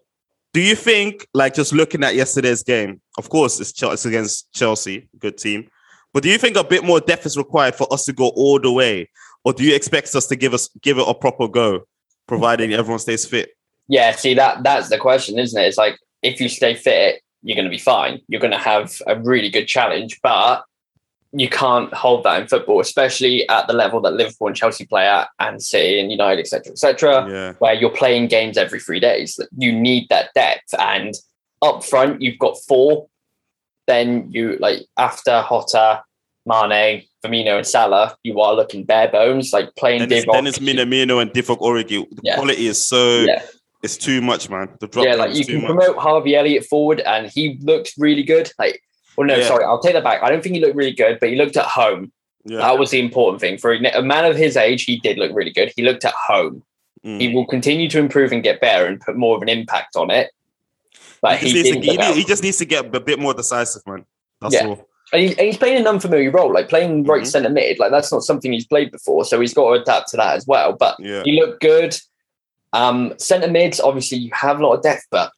[0.52, 5.08] do you think, like, just looking at yesterday's game, of course, it's, it's against Chelsea,
[5.18, 5.68] good team.
[6.12, 8.60] But do you think a bit more depth is required for us to go all
[8.60, 9.08] the way,
[9.44, 11.86] or do you expect us to give us give it a proper go,
[12.26, 13.50] providing everyone stays fit?
[13.88, 15.66] Yeah, see that that's the question, isn't it?
[15.66, 18.20] It's like if you stay fit, you're going to be fine.
[18.28, 20.64] You're going to have a really good challenge, but
[21.32, 25.06] you can't hold that in football, especially at the level that Liverpool and Chelsea play
[25.06, 27.26] at, and City and United, etc., etc.
[27.28, 29.38] Yeah, where you're playing games every three days.
[29.58, 30.72] You need that depth.
[30.78, 31.12] And
[31.60, 33.08] up front, you've got four.
[33.86, 36.02] Then you like after Jota,
[36.46, 40.32] Mane, Firmino, and Salah, you are looking bare bones, like playing then it's, Divock.
[40.32, 42.08] then it's Minamino and Divock Origi.
[42.10, 42.36] The Yeah.
[42.36, 43.42] quality is so Yeah.
[43.84, 44.68] It's too much, man.
[44.80, 45.66] The drop yeah, like you can much.
[45.66, 48.50] promote Harvey Elliott forward, and he looked really good.
[48.58, 48.82] Like,
[49.16, 49.46] well, no, Yeah.
[49.46, 50.22] sorry, I'll take that back.
[50.22, 52.10] I don't think he looked really good, but he looked at home.
[52.46, 52.58] Yeah.
[52.58, 54.84] That was the important thing for a man of his age.
[54.84, 55.72] He did look really good.
[55.76, 56.62] He looked at home.
[57.04, 57.20] Mm.
[57.20, 60.10] He will continue to improve and get better and put more of an impact on
[60.10, 60.30] it.
[61.22, 62.16] But he, he, just needs to, he, look need- out.
[62.16, 64.04] he just needs to get a bit more decisive, man.
[64.40, 64.66] That's Yeah.
[64.68, 64.88] all.
[65.12, 67.26] And, he, and he's playing an unfamiliar role, like playing right Mhm.
[67.26, 67.78] centre mid.
[67.78, 70.46] Like that's not something he's played before, so he's got to adapt to that as
[70.46, 70.72] well.
[70.72, 71.22] But Yeah.
[71.24, 71.96] he looked good.
[72.74, 75.32] Um, centre mids, obviously, you have a lot of depth, but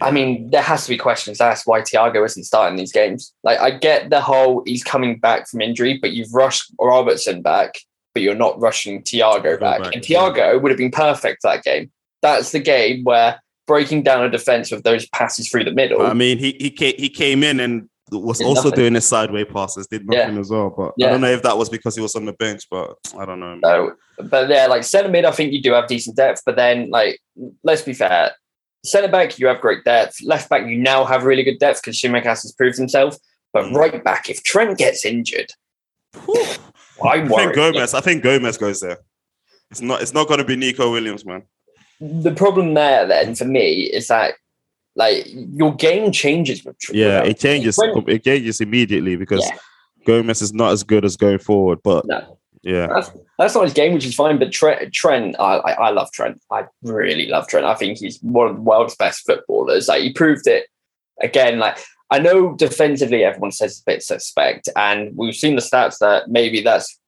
[0.00, 3.32] I mean, there has to be questions asked why Thiago isn't starting these games.
[3.42, 7.76] Like, I get the whole he's coming back from injury, but you've rushed Robertson back,
[8.12, 9.82] but you're not rushing Thiago back.
[9.82, 10.18] back, and yeah.
[10.18, 11.90] Thiago would have been perfect for that game.
[12.20, 16.02] That's the game where breaking down a defense with those passes through the middle.
[16.02, 18.76] I mean, he he came, he came in and was Did also nothing.
[18.76, 20.26] doing his sideways passes, did Yeah.
[20.26, 20.70] nothing as well.
[20.70, 23.24] But I don't know if that was because he was on the bench, but I
[23.24, 23.56] don't know.
[23.56, 23.92] No,
[24.22, 26.42] but yeah, like centre mid, I think you do have decent depth.
[26.46, 27.18] But then, like,
[27.64, 28.32] let's be fair,
[28.84, 30.16] centre back, you have great depth.
[30.22, 33.16] Left back, you now have really good depth because Tsimikas has proved himself.
[33.52, 33.74] But Mm.
[33.74, 35.50] right back, if Trent gets injured,
[36.14, 36.22] I'm
[37.02, 37.54] I think worried.
[37.54, 37.94] Gomez.
[37.94, 38.98] I think Gomez goes there.
[39.70, 40.00] It's not.
[40.02, 41.42] It's not going to be Neco Williams, man.
[42.00, 44.34] The problem there, then, for me, is that
[44.96, 46.76] like your game changes with.
[46.90, 47.76] Yeah, it changes.
[47.78, 49.56] When- It changes immediately because Yeah.
[50.06, 51.80] Gomez is not as good as going forward.
[51.84, 52.38] But No.
[52.62, 54.38] yeah, That's, that's not his game, which is fine.
[54.38, 56.40] But Trent, Trent I, I, I love Trent.
[56.50, 57.66] I really love Trent.
[57.66, 59.88] I think he's one of the world's best footballers.
[59.88, 60.66] Like he proved it
[61.22, 61.58] again.
[61.58, 61.78] Like
[62.10, 66.30] I know defensively, everyone says it's a bit suspect, and we've seen the stats that
[66.30, 66.98] maybe that's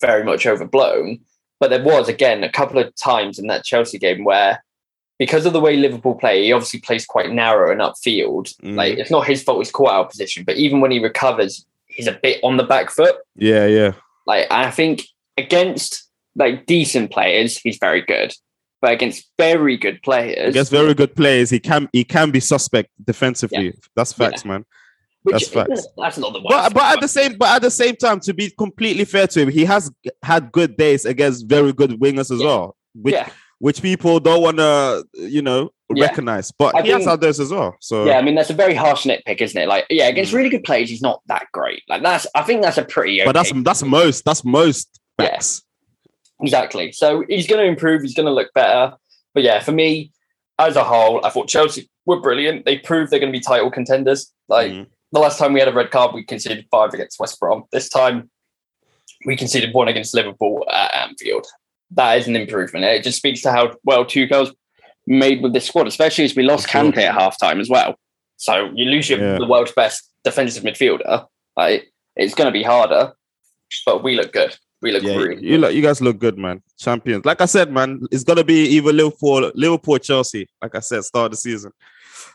[0.00, 1.20] very much overblown.
[1.58, 4.62] But there was again a couple of times in that Chelsea game where.
[5.24, 8.46] Because of the way Liverpool play, he obviously plays quite narrow and upfield.
[8.62, 8.74] Mhm.
[8.80, 11.64] Like it's not his fault he's caught out of position, but even when he recovers,
[11.86, 13.14] he's a bit on the back foot.
[13.36, 13.92] yeah, yeah.
[14.26, 14.96] Like I think
[15.38, 15.90] against
[16.34, 18.34] like decent players, he's very good.
[18.80, 22.88] But against very good players, Against very good players, he can he can be suspect
[23.04, 23.74] defensively.
[23.94, 24.64] That's facts, man.
[25.22, 25.86] which that's facts.
[25.96, 26.50] that's not the worst.
[26.50, 29.40] But but at the same but at the same time, to be completely fair to
[29.42, 29.88] him, he has
[30.24, 32.46] had good days against very good wingers as Yeah.
[32.46, 33.28] well, which yeah,
[33.62, 36.06] which people don't want to you know Yeah.
[36.06, 36.50] recognize.
[36.50, 37.76] But I he has think- had those as well.
[37.80, 38.18] So yeah.
[38.18, 39.68] I mean, that's a very harsh nitpick, isn't it?
[39.68, 40.36] Like, yeah, against Mm.
[40.38, 41.82] really good players, he's not that great.
[41.88, 43.20] Like that's, I think that's a pretty.
[43.20, 45.38] Okay but that's that's most that's most Yeah.
[46.40, 46.90] Exactly.
[46.92, 48.02] So he's going to improve.
[48.02, 48.96] He's going to look better.
[49.34, 50.12] But yeah, for me,
[50.58, 52.64] as a whole, I thought Chelsea were brilliant.
[52.64, 54.32] They proved they're going to be title contenders.
[54.48, 54.86] Like Mhm.
[55.12, 57.64] the last time we had a red card, we conceded five against West Brom.
[57.70, 58.28] This time,
[59.24, 61.46] we conceded one against Liverpool at Anfield.
[61.94, 62.84] That is an improvement.
[62.84, 64.54] It just speaks to how well two Tuchel's
[65.06, 66.68] made with this squad, especially as we lost.
[66.68, 67.96] Kante at halftime as well.
[68.36, 69.38] So you lose your, Yeah.
[69.38, 71.26] the world's best defensive midfielder.
[71.56, 73.12] Like, it's going to be harder,
[73.86, 74.56] but we look good.
[74.80, 76.60] We look Yeah, really you look, you guys look good, man.
[76.76, 77.24] Champions.
[77.24, 80.48] Like I said, man, it's gonna be either Liverpool, Liverpool, Chelsea.
[80.60, 81.70] Like I said, start of the season.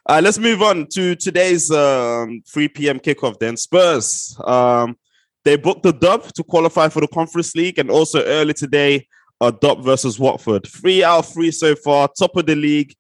[0.10, 3.00] Right, let's move on to today's um, 3 p.m.
[3.02, 3.38] kickoff.
[3.38, 4.98] Then Spurs, um,
[5.44, 9.06] they booked the dub to qualify for the Conference League, and also early today,
[9.42, 10.68] a dub versus Watford.
[10.68, 12.94] Three out of three so far, top of the league.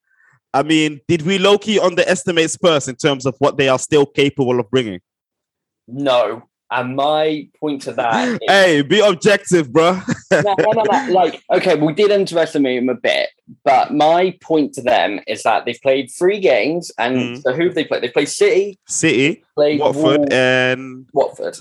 [0.54, 4.06] I mean, did we low key underestimate Spurs in terms of what they are still
[4.06, 5.00] capable of bringing?
[5.88, 6.44] No.
[6.70, 10.00] And my point to that is Hey, be objective, bro.
[10.32, 11.08] no, no, no, no.
[11.14, 13.30] Like, okay, we did underestimate them a bit,
[13.64, 17.42] but my point to them is that they've played three games, and Mm.
[17.42, 18.04] so who have they played?
[18.04, 21.58] They played City, City, played Watford, Wolves, and Watford,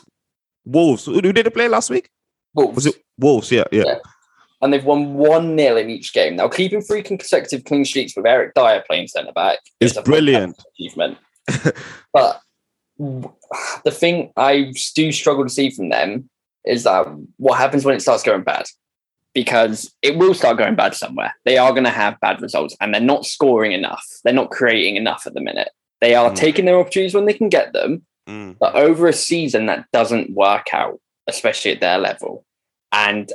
[0.64, 1.04] Wolves.
[1.06, 2.10] Who who did they play last week?
[2.52, 3.52] Wolves, Was it Wolves?
[3.52, 3.84] Yeah, yeah.
[3.86, 3.98] Yeah.
[4.66, 6.34] And they've won one 0 in each game.
[6.34, 10.60] Now, keeping three consecutive clean sheets with Eric Dier playing centre back is a brilliant.
[10.74, 11.18] achievement.
[12.12, 12.40] but
[12.98, 16.28] the thing I do struggle to see from them
[16.64, 17.06] is that
[17.36, 18.64] what happens when it starts going bad.
[19.34, 21.32] Because it will start going bad somewhere.
[21.44, 24.04] They are going to have bad results and they're not scoring enough.
[24.24, 25.70] They're not creating enough at the minute.
[26.00, 26.36] They are Mm.
[26.36, 28.56] taking their opportunities when they can get them, Mm.
[28.58, 30.98] but over a season that doesn't work out,
[31.28, 32.44] especially at their level.
[32.90, 33.30] And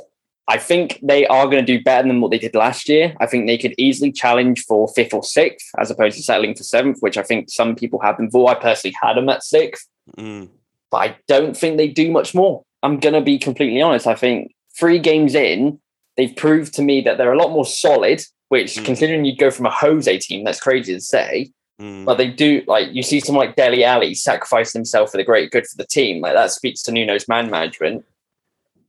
[0.48, 3.14] I think they are going to do better than what they did last year.
[3.20, 6.64] I think they could easily challenge for fifth or sixth as opposed to settling for
[6.64, 8.50] seventh, which I think some people have them for.
[8.50, 9.88] I personally had them at sixth,
[10.18, 10.48] Mm.
[10.90, 12.64] but I don't think they do much more.
[12.82, 14.06] I'm going to be completely honest.
[14.06, 15.78] I think three games in,
[16.16, 18.84] they've proved to me that they're a lot more solid, which Mm.
[18.84, 21.52] considering you go from a Jose team, that's crazy to say.
[21.80, 22.04] Mm.
[22.04, 25.50] But they do like you see someone like Dele Ali sacrificing himself for the great
[25.52, 26.20] good for the team.
[26.20, 28.04] Like that speaks to Nuno's man management.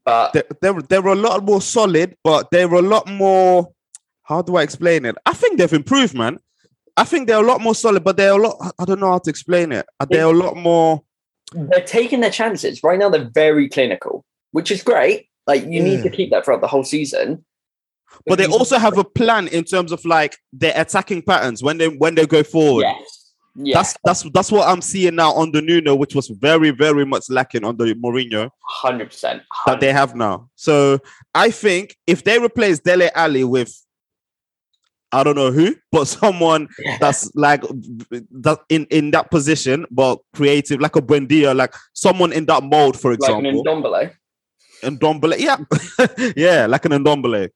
[0.05, 3.71] But They, they, they were a lot more solid, but they were a lot more.
[4.23, 5.15] How do I explain it?
[5.25, 6.39] I think they've improved, man.
[6.95, 8.73] I think they're a lot more solid, but they're a lot.
[8.79, 9.85] I don't know how to explain it.
[9.99, 11.03] Uh, they're a lot more.
[11.53, 12.83] they're taking their chances.
[12.83, 15.27] Right now they're very clinical, which is great.
[15.47, 16.03] Like you need Yeah.
[16.03, 17.43] to keep that throughout the whole season.
[18.27, 21.87] But they also have a plan in terms of like their attacking patterns when they
[21.87, 22.83] when they go forward.
[22.83, 23.22] yes.
[23.55, 27.05] Yeah, That's that's that's what I'm seeing now on the Nuno, which was very very
[27.05, 28.49] much lacking on the Mourinho.
[28.63, 29.43] hundred percent.
[29.67, 30.49] that they have now.
[30.55, 30.99] So
[31.35, 33.71] I think if they replace Dele Ali with
[35.11, 36.67] I don't know who, but someone
[36.99, 42.45] that's like that in, in that position, but creative, like a Buendia, like someone in
[42.47, 43.63] that mode, for like an example.
[43.91, 44.11] Ndombele.
[44.81, 45.57] and Ndombele, yeah,
[46.35, 47.49] yeah, like an Ndombele.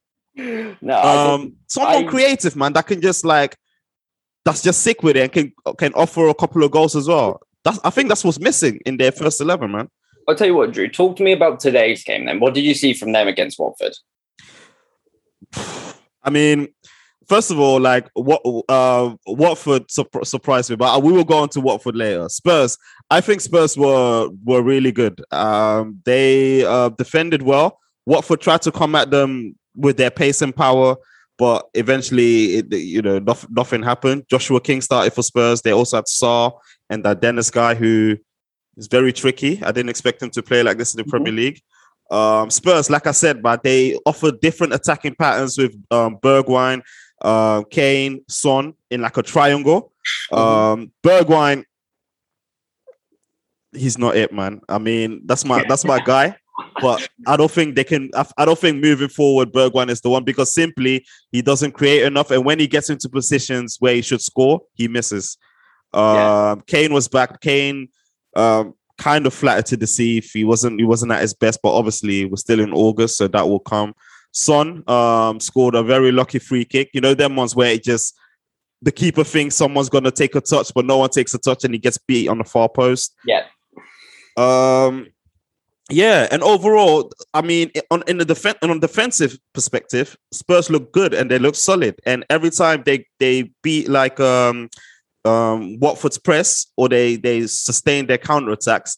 [0.80, 3.58] No, Um, someone I- creative, man, that can just like
[4.48, 7.42] that's just sick with it and can can offer a couple of goals as well.
[7.66, 9.90] That's I think that's what's missing in their first eleven, man.
[10.28, 10.88] I'll tell you what, Drew.
[10.88, 12.26] Talk to me about today's game.
[12.26, 13.94] Then, what did you see from them against Watford?
[16.24, 16.70] I mean,
[17.28, 21.50] first of all, like what uh Watford surp- surprised me, but we will go on
[21.50, 22.30] to Watford later.
[22.30, 22.78] Spurs,
[23.10, 25.22] I think Spurs were were really good.
[25.32, 27.80] Um, they uh, defended well.
[28.06, 30.96] Watford tried to come at them with their pace and power,
[31.38, 34.26] but eventually, it, you know, nothing, nothing happened.
[34.30, 35.62] Joshua King started for Spurs.
[35.62, 36.52] They also had Sarr
[36.90, 38.18] and that Dennis guy who
[38.76, 39.62] is very tricky.
[39.64, 41.10] I didn't expect him to play like this in the Mhm.
[41.10, 41.62] Premier League.
[42.10, 46.82] Um, Spurs, like I said, but they offer different attacking patterns with um, Bergwijn,
[47.22, 49.92] uh, Kane, Son in like a triangle.
[50.32, 51.66] Um, Bergwijn,
[53.74, 54.62] he's not it, man.
[54.70, 56.36] I mean, that's my that's my guy.
[56.82, 58.10] But I don't think they can.
[58.38, 62.32] I, don't think moving forward, Bergwijn is the one because simply he doesn't create enough,
[62.32, 65.38] and when he gets into positions where he should score, he misses.
[65.94, 66.56] Um, Yeah.
[66.68, 67.42] Kane was back.
[67.42, 67.90] Kane
[68.36, 70.30] um, kind of flattered to deceive.
[70.34, 70.80] He wasn't.
[70.80, 73.94] He wasn't at his best, but obviously we're still in August, so that will come.
[74.32, 76.90] Son um, scored a very lucky free kick.
[76.94, 78.16] You know them ones where it just
[78.82, 81.74] the keeper thinks someone's gonna take a touch, but no one takes a touch, and
[81.74, 83.16] he gets beat on the far post.
[83.26, 83.46] Yeah,
[84.38, 85.08] Um,
[85.90, 90.92] yeah, and overall, I mean, on in the defense, on a defensive perspective, Spurs look
[90.92, 91.96] good and they look solid.
[92.06, 94.70] And every time they they beat like um
[95.24, 98.98] um Watford's press or they they sustain their counter attacks,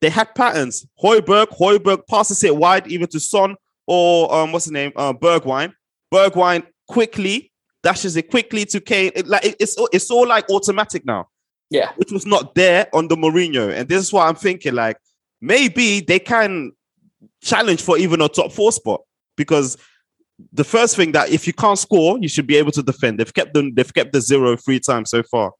[0.00, 0.86] they had patterns.
[1.02, 4.92] Højbjerg, Højbjerg passes it wide either to Son or um what's the name?
[4.94, 5.72] Uh, Bergwijn.
[6.14, 7.50] Bergwijn quickly
[7.82, 9.10] dashes it quickly to Kane.
[9.16, 11.26] It, like it- it's it's all like automatic now
[11.70, 11.92] yeah.
[11.96, 13.72] which was not there on the Mourinho.
[13.72, 14.98] And this is why I'm thinking like
[15.40, 16.72] maybe they can
[17.42, 19.00] challenge for even a top four spot
[19.36, 19.76] because
[20.52, 23.18] the first thing that if you can't score, you should be able to defend.
[23.18, 25.52] They've kept them, they've kept the zero three times so far.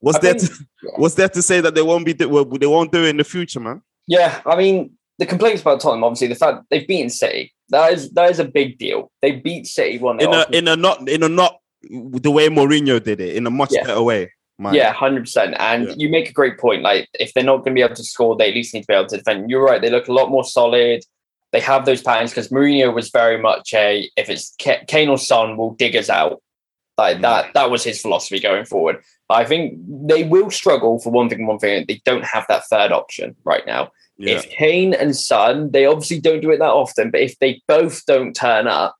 [0.00, 0.66] Was I there think- to,
[0.98, 3.60] was there to say that they won't be they won't do it in the future,
[3.60, 3.82] man?
[4.06, 8.10] Yeah, I mean, the complaints about Tottenham, obviously, the fact they've beaten City, That is
[8.10, 9.10] that is a big deal.
[9.22, 13.02] They beat City one in a in a not in a not the way Mourinho
[13.02, 13.84] did it in a much Yeah.
[13.84, 14.30] better way.
[14.58, 14.74] Man.
[14.74, 15.56] Yeah, hundred percent.
[15.58, 15.94] And Yeah.
[15.96, 16.82] you make a great point.
[16.82, 18.86] Like if they're not going to be able to score, they at least need to
[18.86, 19.50] be able to defend.
[19.50, 19.80] You're right.
[19.82, 21.02] They look a lot more solid.
[21.52, 25.18] They have those patterns because Mourinho was very much a if it's Ka- Kane or
[25.18, 26.40] Son will dig us out.
[26.96, 27.22] Like Mm.
[27.22, 27.54] that.
[27.54, 29.02] That was his philosophy going forward.
[29.28, 29.74] I think
[30.06, 31.40] they will struggle for one thing.
[31.40, 33.90] and One thing they don't have that third option right now.
[34.18, 34.34] yeah.
[34.36, 37.10] If Kane and Son, they obviously don't do it that often.
[37.10, 38.94] But if they both don't turn up,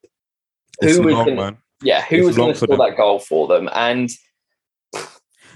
[0.83, 3.69] It's is long, gonna- yeah, who It's was going to score that goal for them?
[3.73, 4.11] And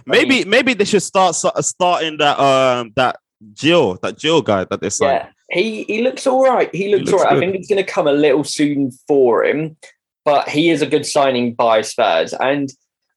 [0.09, 3.18] Maybe maybe they should start starting that um that
[3.54, 5.28] Gil that Gil guy that they signed.
[5.50, 6.74] Yeah, he he looks all right.
[6.74, 7.36] He looks, looks all right.
[7.36, 9.76] I think it's going to come a little soon for him,
[10.24, 12.32] but he is a good signing by Spurs.
[12.32, 12.70] And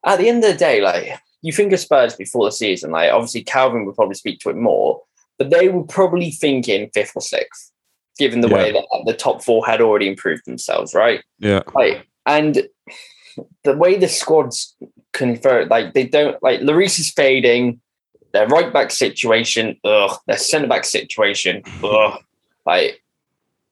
[0.05, 3.11] at the end of the day, like you think of Spurs before the season, like
[3.11, 5.01] obviously Calvin would probably speak to it more,
[5.37, 7.71] but they were probably thinking fifth or sixth,
[8.17, 11.23] given the way that the top four had already improved themselves, right?
[11.39, 11.63] Yeah.
[11.73, 12.67] Like and
[13.63, 14.75] the way the squads
[15.13, 17.79] convert, like they don't like Lloris is fading.
[18.33, 20.17] Their right back situation, ugh.
[20.25, 22.19] Their centre back situation, ugh.
[22.65, 23.03] Like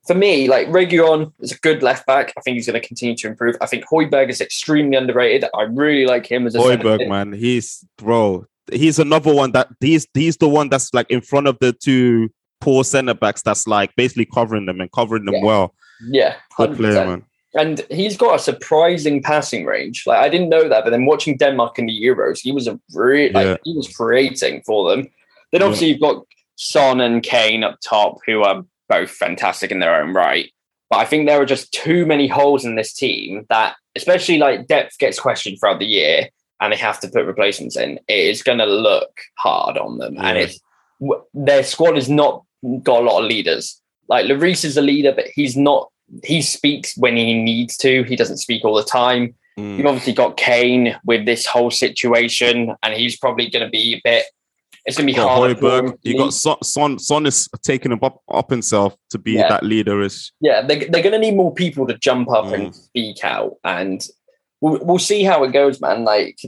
[0.05, 2.33] for me, like Reguilon is a good left back.
[2.37, 3.55] I think he's going to continue to improve.
[3.61, 5.47] I think Højbjerg is extremely underrated.
[5.55, 8.45] I really like him as a Højbjerg, man, he's bro.
[8.71, 12.29] He's another one that he's he's the one that's like in front of the two
[12.59, 13.41] poor centre backs.
[13.41, 15.43] That's like basically covering them and covering them Yeah.
[15.45, 15.75] well.
[16.01, 16.75] Yeah, Good 100%.
[16.77, 17.25] player, man.
[17.55, 20.03] And he's got a surprising passing range.
[20.05, 22.79] Like I didn't know that, but then watching Denmark in the Euros, he was a
[22.93, 23.39] re- Yeah.
[23.39, 25.07] like he was creating for them.
[25.51, 25.65] Then Yeah.
[25.67, 26.23] obviously you've got
[26.55, 30.51] Son and Kane up top, who are both fantastic in their own right.
[30.89, 34.67] But I think there are just too many holes in this team that, especially like
[34.67, 36.29] depth gets questioned throughout the year,
[36.61, 37.99] and they have to put replacements in.
[38.07, 40.59] It is going to look hard on them, and it's
[41.33, 42.43] their squad has not
[42.83, 43.81] got a lot of leaders.
[44.09, 45.89] Like Lloris is a leader, but he's not
[46.23, 48.03] he speaks when he needs to.
[48.03, 49.35] He doesn't speak all the time.
[49.57, 49.77] Mm.
[49.77, 54.01] You've obviously got Kane with this whole situation, and he's probably going to be a
[54.03, 54.25] bit.
[54.85, 55.57] It's going to be hard.
[55.57, 55.97] Højbjerg.
[56.03, 56.97] You got Son, Son.
[56.97, 59.49] Son is taking him up, up himself to be Yeah.
[59.49, 60.01] that leader.
[60.01, 62.53] Is yeah, they, they're going to need more people to jump up Mm.
[62.53, 64.01] and speak out, and
[64.61, 66.05] we'll, we'll see how it goes, man.
[66.05, 66.39] Like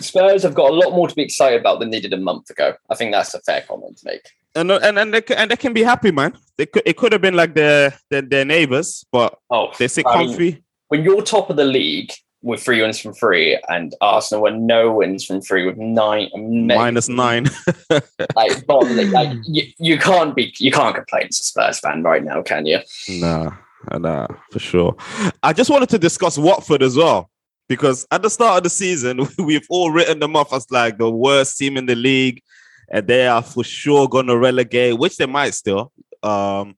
[0.00, 2.50] Spurs have got a lot more to be excited about than they did a month
[2.50, 2.74] ago.
[2.90, 4.22] I think that's a fair comment to make.
[4.54, 6.36] And and and they, and they can be happy, man.
[6.58, 10.06] They could it could have been like their their, their neighbors, but Oh, they sit
[10.06, 10.62] mean, comfy.
[10.88, 14.92] when you're top of the league with three wins from three, and Arsenal were no
[14.92, 17.46] wins from three with nine minus nine.
[18.34, 22.24] like bottom like you, you can't be you can't complain as a Spurs fan right
[22.24, 22.80] now, can you?
[23.08, 23.52] Nah,
[23.98, 24.96] nah, for sure.
[25.42, 27.30] I just wanted to discuss Watford as well
[27.68, 31.10] because at the start of the season, we've all written them off as like the
[31.10, 32.42] worst team in the league,
[32.90, 35.92] and they are for sure going to relegate, which they might still.
[36.22, 36.74] Um,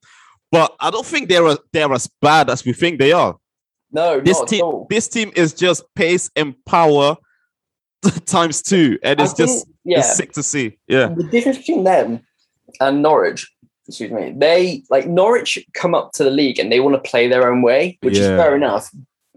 [0.51, 3.37] but I don't think they're they're as bad as we think they are.
[3.91, 4.87] No, This not team, at all.
[4.89, 7.17] this team is just pace and power
[8.25, 9.99] times two, and it's just yeah.
[9.99, 10.77] it's sick to see.
[10.87, 12.21] Yeah, The difference between them
[12.79, 13.51] and Norwich,
[13.87, 17.27] excuse me, they like Norwich come up to the league and they want to play
[17.27, 18.89] their own way, which is fair enough.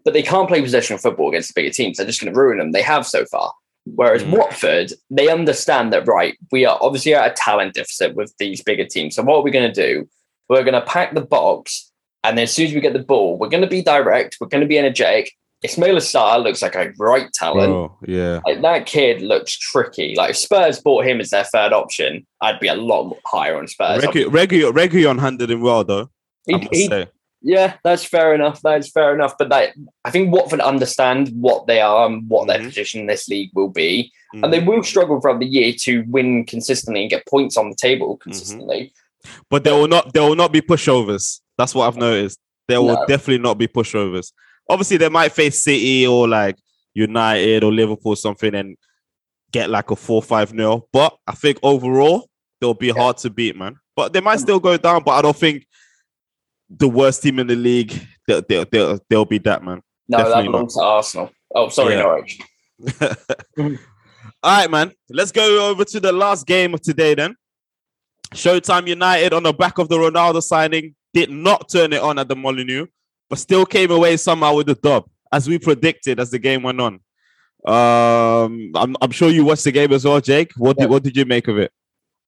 [0.04, 1.96] But they can't play possession football against the bigger teams.
[1.96, 2.72] They're just going to ruin them.
[2.72, 3.52] They have so far.
[3.94, 4.36] Whereas Mm.
[4.38, 6.36] Watford, they understand that right.
[6.50, 9.14] We are obviously at a talent deficit with these bigger teams.
[9.14, 10.08] So what are we going to do?
[10.48, 11.90] We're going to pack the box,
[12.24, 14.36] and then as soon as we get the ball, we're going to be direct.
[14.40, 15.32] We're going to be energetic.
[15.64, 17.70] Ismaila Sarr looks like a right talent.
[17.72, 18.40] bro, yeah.
[18.44, 20.14] Like that kid looks tricky.
[20.14, 23.66] Like if Spurs bought him as their third option, I'd be a lot higher on
[23.66, 24.04] Spurs.
[24.04, 26.10] Regu- Regu- Reguilon handled him well though.
[26.46, 27.06] He- he-.
[27.46, 28.60] Yeah, that's fair enough.
[28.60, 29.34] That's fair enough.
[29.38, 29.74] But that,
[30.04, 32.66] I think Watford understand what they are and what their Mhm.
[32.66, 34.42] position in this league will be, Mm.
[34.44, 37.76] and they will struggle throughout the year to win consistently and get points on the
[37.76, 38.22] table Mm-hmm.
[38.30, 38.92] consistently.
[39.50, 41.40] But there will not there will not be pushovers.
[41.58, 42.38] That's what I've noticed.
[42.68, 43.06] There will No.
[43.06, 44.32] definitely not be pushovers.
[44.68, 46.56] Obviously, they might face City or like
[46.94, 48.76] United or Liverpool or something and
[49.52, 50.88] get like a four five nil.
[50.92, 52.28] But I think overall
[52.60, 53.76] they'll be hard to beat, man.
[53.94, 55.02] But they might still go down.
[55.04, 55.66] But I don't think
[56.70, 57.92] the worst team in the league
[58.26, 59.80] they'll they'll, they'll, they'll be that man.
[60.08, 61.30] No, Definitely that belongs to Arsenal.
[61.54, 62.02] Oh, sorry, Yeah.
[62.02, 62.38] Norwich.
[64.42, 64.92] All right, man.
[65.10, 67.34] Let's go over to the last game of today then.
[68.34, 72.28] Showtime United on the back of the Ronaldo signing did not turn it on at
[72.28, 72.86] the Molineux,
[73.30, 76.80] but still came away somehow with the dub, as we predicted as the game went
[76.80, 76.94] on.
[77.66, 80.52] Um, I'm, I'm sure you watched the game as well, Jake.
[80.56, 80.84] What Yeah.
[80.84, 81.72] did what did you make of it?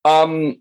[0.04, 0.56] Um,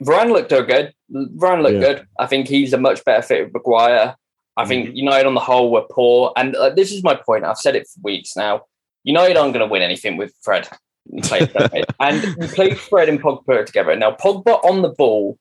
[0.00, 0.92] Varane looked good.
[1.12, 1.80] Varane looked Yeah.
[1.80, 2.06] good.
[2.18, 4.16] I think he's a much better fit with Maguire.
[4.56, 4.96] I think Mhm.
[4.96, 7.44] United on the whole were poor, and uh, this is my point.
[7.44, 8.62] I've said it for weeks now.
[9.04, 10.68] United aren't going to win anything with Fred.
[12.00, 13.96] and you played Fred and Pogba together.
[13.96, 15.38] Now Pogba on the ball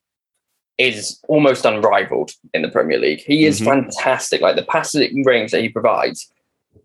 [0.77, 3.19] is almost unrivaled in the Premier League.
[3.19, 3.65] He is Mhm.
[3.65, 4.39] fantastic.
[4.41, 6.31] Like the passing range that he provides.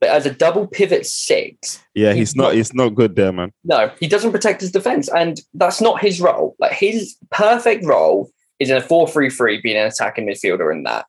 [0.04, 2.42] But as a double pivot six, Yeah, He's he's not.
[2.44, 3.52] not- He's not good there, man.
[3.64, 6.54] no, he doesn't protect his defense, and that's not his role.
[6.58, 8.28] Like his perfect role
[8.60, 11.06] is in a 4-3-3, being an attacking midfielder in that.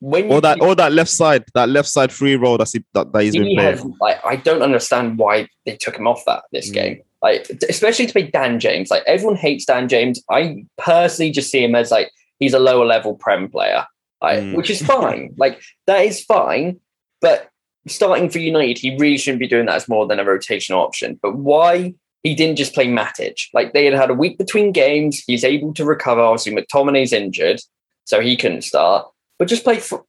[0.00, 3.10] When Or that, or that left side, that left side free role that's he, that,
[3.14, 3.58] that he's been playing.
[3.78, 6.74] has, like, I don't understand why they took him off that this Mm.
[6.74, 7.02] game.
[7.22, 8.90] Like, especially to play Dan James.
[8.90, 10.22] Like, everyone hates Dan James.
[10.30, 13.86] I personally just see him as like he's a lower level prem player,
[14.22, 14.54] like, Mm.
[14.54, 15.34] which is fine.
[15.38, 16.78] like, that is fine.
[17.22, 17.48] But
[17.88, 21.18] starting for United, he really shouldn't be doing that as more than a rotational option.
[21.22, 23.40] But why he didn't just play Matic?
[23.52, 25.22] Like, they had had a week between games.
[25.26, 26.20] He's able to recover.
[26.20, 27.60] Obviously, McTominay's injured,
[28.04, 29.06] so he couldn't start.
[29.38, 30.04] But just play for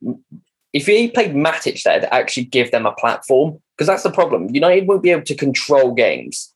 [0.74, 4.54] if he played Matic there to actually give them a platform, because that's the problem.
[4.54, 6.54] United won't be able to control games.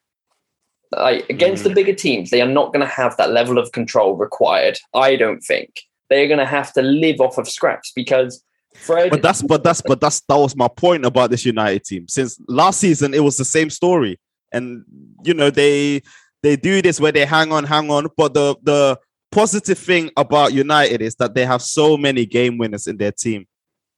[0.91, 1.75] Like against the mm.
[1.75, 4.77] bigger teams, they are not going to have that level of control required.
[4.93, 8.43] I don't think they're going to have to live off of scraps because
[8.75, 9.09] Fred.
[9.11, 12.07] But that's but that's but that's that was my point about this United team.
[12.07, 14.19] Since last season, it was the same story,
[14.51, 14.83] and
[15.23, 16.01] you know they
[16.41, 18.07] they do this where they hang on, hang on.
[18.17, 18.99] But the the
[19.31, 23.47] positive thing about United is that they have so many game winners in their team,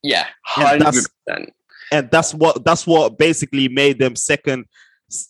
[0.03, 1.53] yeah, And hundred that's- percent.
[1.91, 4.65] and that's what that's what basically made them second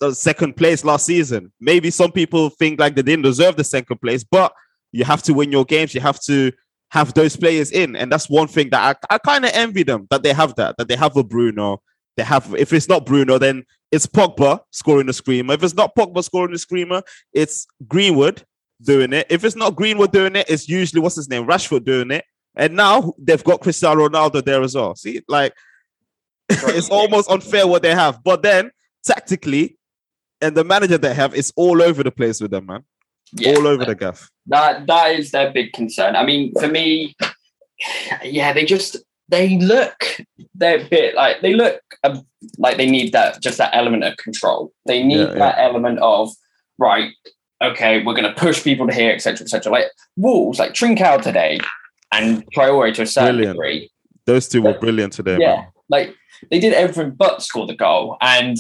[0.02, 1.52] uh, second place last season.
[1.60, 4.54] Maybe some people think like they didn't deserve the second place, but
[4.92, 5.94] you have to win your games.
[5.94, 6.52] You have to
[6.96, 10.08] have those players in, and that's one thing that I, I kind of envy them
[10.12, 11.82] that they have that that they have a Bruno.
[12.16, 15.56] They have if it's not Bruno, then it's Pogba scoring the screamer.
[15.56, 17.02] If it's not Pogba scoring the screamer,
[17.34, 18.46] it's Greenwood
[18.82, 19.28] doing it.
[19.30, 22.24] If it's not Greenwood doing it, it's usually what's his name, Rashford doing it.
[22.56, 24.96] And now they've got Cristiano Ronaldo there as well.
[24.96, 25.54] See, like
[26.50, 28.24] it's almost unfair what they have.
[28.24, 28.72] But then
[29.04, 29.78] tactically,
[30.40, 32.86] and the manager they have is all over the place with them, man.
[33.34, 34.30] Yeah, all over the gaff.
[34.48, 36.16] That that is their big concern.
[36.16, 37.16] I mean, for me,
[38.24, 38.98] yeah, they just
[39.30, 40.18] they look
[40.54, 42.26] they're a bit like they look um,
[42.58, 44.72] like they need that just that element of control.
[44.86, 45.40] They need Yeah, yeah.
[45.40, 46.30] that element of
[46.78, 47.12] right.
[47.64, 49.72] Okay, we're going to push people to here, etc., etc.
[49.72, 49.86] Like
[50.18, 51.58] Wolves, like Trincao today,
[52.12, 53.56] and Traore to a certain Brilliant.
[53.56, 53.92] degree.
[54.26, 55.68] Those two were brilliant today, Yeah, man.
[55.90, 56.16] like
[56.52, 58.18] they did everything but score the goal.
[58.22, 58.58] And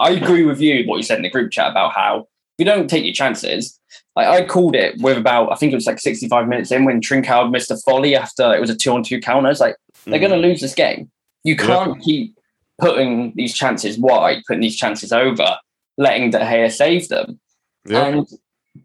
[0.00, 2.26] I agree with you what you said in the group chat about how
[2.58, 3.78] you don't take your chances.
[4.16, 7.00] Like I called it with about I think it was like 65 minutes in when
[7.00, 9.50] Trincao missed a volley after it was a two on two counter.
[9.50, 9.76] It's like
[10.06, 10.28] they're Mm.
[10.28, 11.10] going to lose this game.
[11.44, 12.34] You can't keep
[12.78, 15.56] putting these chances wide, putting these chances over,
[15.98, 17.40] letting De Gea save them.
[17.86, 18.06] Yeah.
[18.06, 18.26] And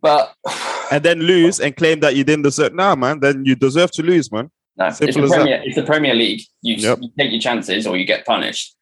[0.02, 0.34] but
[0.92, 2.74] and then lose and claim that you didn't deserve.
[2.74, 3.20] Nah, man.
[3.20, 4.50] Then you deserve to lose, man.
[4.78, 5.28] No, it's the.
[5.28, 6.42] Premier, it's the Premier League.
[6.62, 7.00] You, Yep.
[7.02, 8.76] you take your chances or you get punished.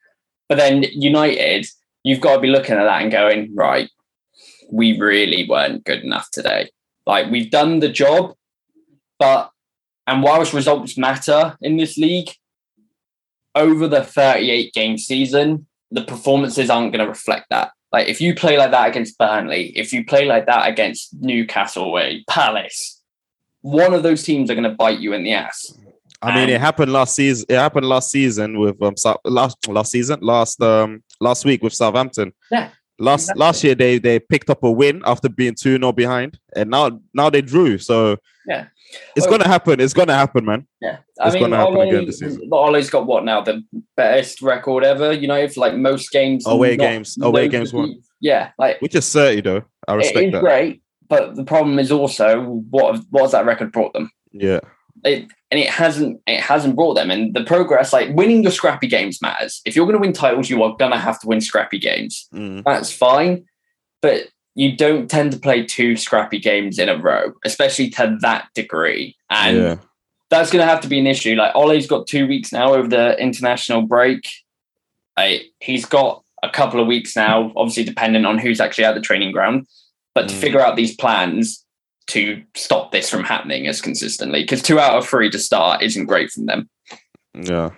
[0.47, 1.65] But then United,
[2.03, 3.89] you've got to be looking at that and going, right,
[4.71, 6.69] we really weren't good enough today.
[7.05, 8.33] Like we've done the job,
[9.19, 9.51] but
[10.05, 12.29] and whilst results matter in this league,
[13.55, 17.71] over the 38 game season, the performances aren't going to reflect that.
[17.91, 21.85] Like if you play like that against Burnley, if you play like that against Newcastle
[21.85, 23.01] away, Palace,
[23.61, 25.73] one of those teams are going to bite you in the ass.
[26.21, 27.45] I mean, it happened last season.
[27.47, 32.33] It happened last season with um last last season last um last week with Southampton.
[32.49, 33.39] Yeah, Last exactly.
[33.39, 36.99] last year they they picked up a win after being two 0 behind, and now
[37.13, 37.77] now they drew.
[37.77, 38.17] So
[38.47, 38.65] Yeah.
[39.15, 39.79] it's Well- gonna happen.
[39.79, 40.65] It's gonna happen, man.
[40.81, 42.49] Yeah, It's gonna happen again this Ole- season.
[42.51, 43.41] Ole's got what now?
[43.41, 43.61] The
[43.95, 45.11] best record ever.
[45.13, 48.01] You know, if like most games, Away games- away games won.
[48.19, 49.63] Yeah, like Which is thirty though.
[49.87, 50.41] I respect is that.
[50.41, 50.81] great.
[51.07, 54.09] But the problem is also what what has that record brought them?
[54.33, 54.59] Yeah.
[55.03, 57.09] It, and it hasn't it hasn't brought them.
[57.09, 59.61] And the progress, like winning your scrappy games, matters.
[59.65, 62.27] If you're going to win titles, you are going to have to win scrappy games.
[62.33, 62.63] Mm.
[62.65, 63.45] That's fine,
[64.01, 68.47] but you don't tend to play two scrappy games in a row, especially to that
[68.55, 69.15] degree.
[69.29, 69.75] And yeah.
[70.29, 71.35] that's going to have to be an issue.
[71.35, 74.27] Like Ole's got two weeks now over the international break.
[75.15, 79.01] I, he's got a couple of weeks now, obviously depending on who's actually at the
[79.01, 79.67] training ground,
[80.13, 80.39] but to Mm.
[80.39, 81.63] figure out these plans
[82.07, 84.41] to stop this from happening as consistently.
[84.41, 86.69] Because two out of three to start isn't great from them.
[87.33, 87.71] Yeah.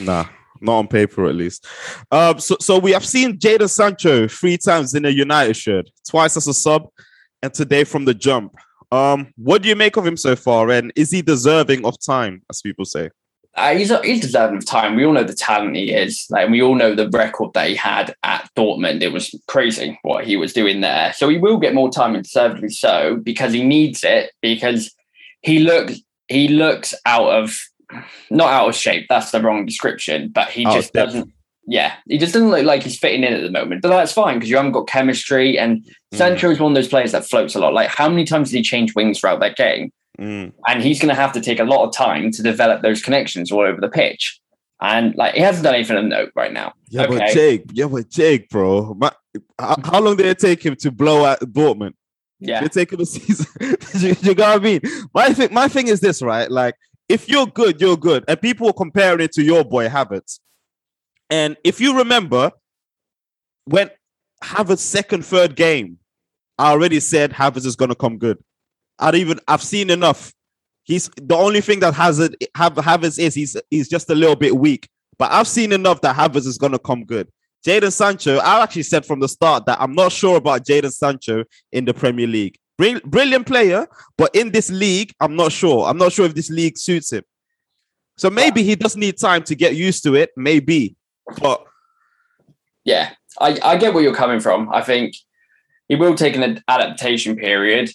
[0.00, 0.26] Nah,
[0.60, 1.66] not on paper at least.
[2.10, 6.36] Um, so, so we have seen Jadon Sancho three times in a United shirt, twice
[6.36, 6.88] as a sub,
[7.42, 8.54] and today from the jump.
[8.92, 12.42] Um, what do you make of him so far, and is he deserving of time,
[12.50, 13.10] as people say?
[13.54, 14.96] Uh, he's he's deserving of time.
[14.96, 16.26] We all know the talent he is.
[16.30, 19.02] Like we all know the record that he had at Dortmund.
[19.02, 21.12] It was crazy what he was doing there.
[21.12, 24.32] So he will get more time and deservedly so because he needs it.
[24.40, 24.94] Because
[25.42, 27.54] he looks he looks out of
[28.30, 29.04] not out of shape.
[29.10, 30.30] That's the wrong description.
[30.34, 31.12] But he Out just depth.
[31.12, 31.32] doesn't.
[31.66, 33.82] Yeah, he just doesn't look like he's fitting in at the moment.
[33.82, 35.58] But that's fine because you haven't got chemistry.
[35.58, 36.18] And Mm.
[36.18, 37.72] Sancho is one of those players that floats a lot.
[37.74, 39.90] Like how many times did he change wings throughout that game?
[40.22, 40.52] Mm.
[40.68, 43.50] and he's going to have to take a lot of time to develop those connections
[43.50, 44.40] all over the pitch.
[44.80, 46.74] And like he hasn't done anything of note right now.
[46.90, 49.10] Yeah, but Jake, yeah, but Jake, bro, my,
[49.58, 51.94] how, how long did it take him to blow out Dortmund?
[52.38, 53.46] Yeah, It take him a season.
[53.94, 54.80] you, you got what I mean?
[55.14, 56.50] My thing, my thing is this, right?
[56.50, 56.74] Like,
[57.08, 60.40] if you're good, you're good, and people are comparing it to your boy Havertz.
[61.30, 62.50] And if you remember,
[63.64, 63.90] when
[64.42, 65.98] Havertz's second, third game,
[66.58, 68.38] I already said Havertz is gonna come good.
[69.02, 70.32] I'd even I've seen enough.
[70.84, 74.36] He's the only thing that has it have Havertz is he's he's just a little
[74.36, 74.88] bit weak.
[75.18, 77.28] But I've seen enough that Havertz is gonna come good.
[77.66, 81.44] Jadon Sancho, I actually said from the start that I'm not sure about Jadon Sancho
[81.70, 82.58] in the Premier League.
[82.76, 83.86] Brilliant player,
[84.16, 85.86] but in this league, I'm not sure.
[85.86, 87.22] I'm not sure if this league suits him.
[88.16, 90.30] So maybe he does need time to get used to it.
[90.36, 90.96] Maybe,
[91.40, 91.64] but
[92.84, 93.10] yeah.
[93.40, 94.68] I, I get where you're coming from.
[94.72, 95.14] I think
[95.88, 97.90] he will take an adaptation period.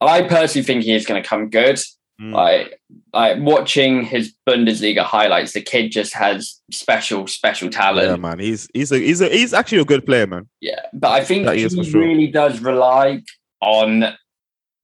[0.00, 1.80] I personally think he is going to come good.
[2.20, 2.32] Mm.
[2.32, 2.80] Like,
[3.12, 8.08] like watching his Bundesliga highlights, the kid just has special, special talent.
[8.08, 10.48] yeah, man, he's he's a he's a he's actually a good player, man.
[10.60, 12.00] Yeah, but I think he for sure.
[12.00, 13.22] really does rely
[13.60, 14.16] on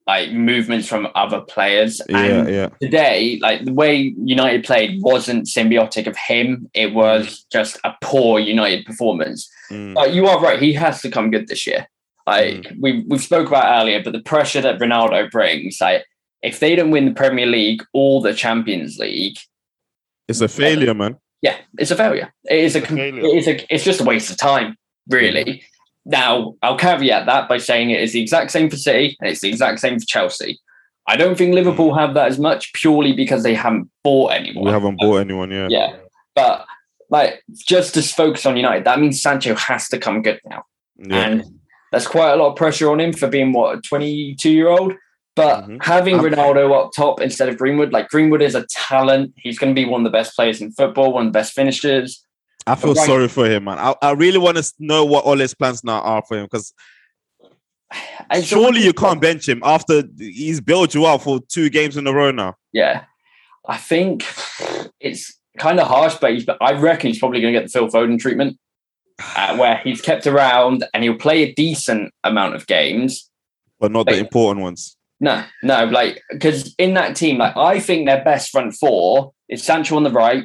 [0.07, 2.01] like movements from other players.
[2.09, 6.71] Yeah, yeah, today, like the way United played wasn't symbiotic of him.
[6.73, 9.51] It was just a poor United performance.
[9.73, 9.95] Mm.
[9.95, 11.89] But you are right; he has to come good this year.
[12.27, 12.81] Like mm.
[12.81, 16.05] we we've spoke about earlier, but the pressure that Ronaldo brings, like
[16.43, 19.37] if they don't win the Premier League or the Champions League,
[20.29, 21.17] It's a failure, man.
[21.43, 22.33] yeah, it's a failure.
[22.45, 23.25] It is a, It's a com- failure.
[23.25, 24.77] it is a it's just a waste of time,
[25.09, 25.45] really.
[25.45, 25.63] Mm.
[26.07, 29.41] Now, I'll caveat that by saying it is the exact same for City and it's
[29.41, 30.59] the exact same for Chelsea.
[31.07, 31.99] I don't think Liverpool mm.
[31.99, 34.65] have that as much purely because they haven't bought anyone.
[34.65, 35.71] We haven't bought anyone yet.
[35.71, 35.97] Yeah.
[36.35, 36.67] But
[37.11, 40.65] like just to focus on United, that means Sancho has to come good now.
[40.97, 41.17] Yeah.
[41.17, 41.54] And
[41.95, 44.95] there's quite a lot of pressure on him for being what a 22 year old.
[45.37, 45.83] But Mhm.
[45.85, 49.33] having I'm- Ronaldo up top instead of Greenwood, like Greenwood is a talent.
[49.37, 51.53] He's going to be one of the best players in football, one of the best
[51.53, 52.25] finishers.
[52.67, 53.07] I feel Right.
[53.07, 53.79] sorry for him, man.
[53.79, 56.73] I, I really want to know what all his plans now are for him because
[58.43, 62.13] surely you can't bench him after he's bailed you out for two games in a
[62.13, 62.55] row now.
[62.73, 63.05] Yeah,
[63.69, 64.25] I think
[65.01, 67.89] it's kind of harsh, but he's, I reckon he's probably going to get the Phil
[67.89, 68.59] Foden treatment,
[69.37, 73.29] uh, where he's kept around and he'll play a decent amount of games.
[73.81, 74.97] But not the important ones.
[75.21, 79.63] No, no, like because in that team, like I think their best front four is
[79.63, 80.45] Sancho on the right,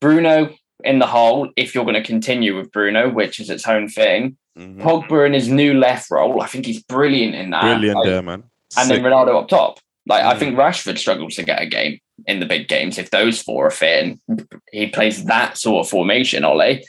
[0.00, 0.50] Bruno
[0.84, 1.50] in the hole.
[1.56, 4.80] If you're going to continue with Bruno, which is its own thing, Mhm.
[4.82, 7.62] Pogba in his new left role, I think he's brilliant in that.
[7.62, 8.42] Brilliant Like, there, man.
[8.76, 9.78] and then Ronaldo up top.
[10.06, 10.38] Like I Mm.
[10.38, 13.70] think Rashford struggles to get a game in the big games if those four are
[13.70, 16.44] fit and he plays that sort of formation.
[16.44, 16.80] Ole,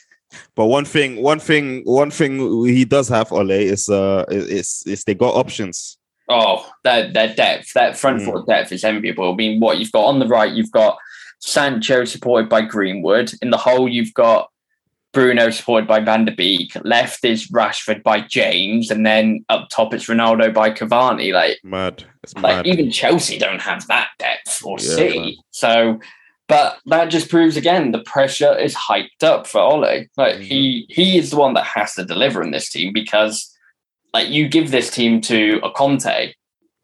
[0.55, 5.03] But one thing, one thing, one thing he does have, Ole, is uh, is is
[5.03, 5.97] they got options.
[6.31, 8.25] oh, that that depth, that front Mm.
[8.25, 9.31] four depth is enviable.
[9.33, 10.97] I mean, what you've got on the right, you've got
[11.39, 13.31] Sancho supported by Greenwood.
[13.41, 14.49] In the hole, you've got
[15.11, 16.71] Bruno supported by Van der Beek.
[16.83, 21.33] Left is Rashford by James, and then up top it's Ronaldo by Cavani.
[21.33, 22.03] Like Mad.
[22.23, 22.67] It's Like mad.
[22.67, 25.19] even Chelsea don't have that depth or Yeah, City.
[25.19, 25.33] man.
[25.49, 25.99] So,
[26.49, 30.07] but that just proves again the pressure is hyped up for Ole.
[30.17, 30.41] Like Mhm.
[30.43, 33.55] he he is the one that has to deliver in this team because
[34.13, 36.33] like you give this team to a Conte.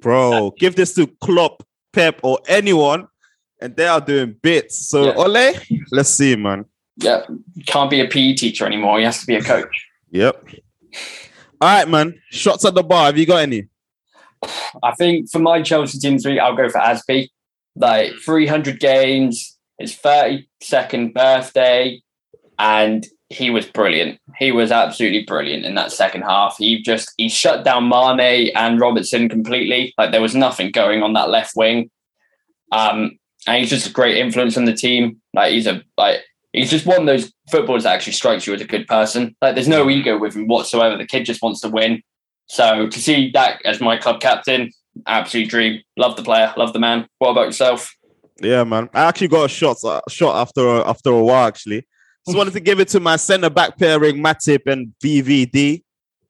[0.01, 3.07] Bro, give this to Klopp, Pep, or anyone,
[3.61, 4.88] and they are doing bits.
[4.89, 5.13] So Yeah.
[5.24, 5.53] Ole,
[5.91, 6.66] let's see, man.
[6.97, 7.22] Yeah,
[7.66, 8.99] can't be a PE teacher anymore.
[8.99, 9.76] He has to be a coach.
[10.11, 10.45] Yep.
[11.59, 12.22] All right, man.
[12.30, 13.05] Shots at the bar.
[13.08, 13.67] Have you got any?
[14.83, 17.29] I think for my Chelsea team three, I'll go for Azpi.
[17.75, 22.02] Like 300 games, his 32nd birthday,
[22.58, 24.20] and he was brilliant.
[24.38, 26.58] He was absolutely brilliant in that second half.
[26.58, 29.93] He just he shut down Mane and Robertson completely.
[29.97, 31.89] Like there was nothing going on that left wing.
[32.72, 35.22] Um, and he's just a great influence on the team.
[35.34, 36.22] Like he's a like
[36.54, 39.36] he's just one of those footballers that actually strikes you as a good person.
[39.42, 40.97] Like there's no ego with him whatsoever.
[40.97, 42.02] The kid just wants to win.
[42.47, 44.72] So to see that as my club captain,
[45.08, 45.82] absolute dream.
[45.97, 47.08] Love the player, love the man.
[47.18, 47.92] What about yourself?
[48.41, 48.89] Yeah, man.
[48.93, 51.47] I actually got a shot, a shot after a, after a while.
[51.47, 51.87] Actually,
[52.25, 55.83] just wanted to give it to my centre back pairing, Matip and VVD,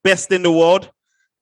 [0.03, 0.91] best in the world.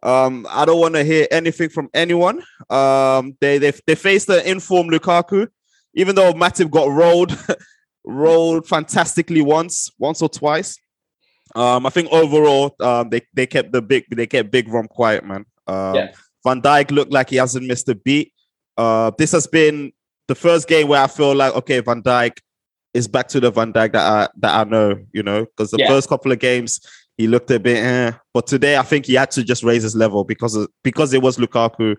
[0.01, 2.43] Um, I don't want to hear anything from anyone.
[2.69, 5.47] Um, they they they faced the informed Lukaku,
[5.93, 7.37] even though Matip got rolled,
[8.05, 10.77] rolled fantastically once, once or twice.
[11.55, 15.25] Um, I think overall, um, they they kept the big they kept Big Rom quiet,
[15.25, 15.45] man.
[15.67, 16.11] Um, Yeah.
[16.45, 18.33] Van Dijk looked like he hasn't missed a beat.
[18.77, 19.93] Uh, this has been
[20.27, 22.37] the first game where I feel like okay, Van Dijk
[22.93, 25.77] is back to the Van Dijk that I that I know, you know, because the
[25.79, 25.87] Yeah.
[25.89, 26.79] first couple of games
[27.17, 28.11] he looked a bit, eh.
[28.33, 31.21] but today I think he had to just raise his level because of, because it
[31.21, 31.95] was Lukaku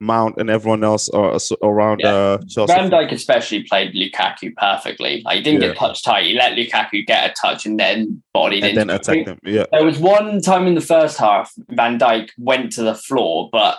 [0.00, 2.10] Mount and everyone else are, around Yeah.
[2.14, 2.74] uh, Chelsea.
[2.74, 5.22] Van Dijk especially played Lukaku perfectly.
[5.24, 5.68] Like he didn't Yeah.
[5.68, 6.24] get touch tight.
[6.26, 9.38] He let Lukaku get a touch and then bodied and then into attack them.
[9.44, 13.48] Yeah, There was one time in the first half Van Dijk went to the floor,
[13.52, 13.78] but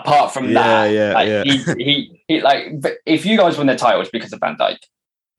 [0.00, 1.42] apart from Yeah, that, yeah, like, yeah.
[1.44, 2.72] He, he, he, like
[3.06, 4.78] if you guys win the title, it's because of Van Dijk.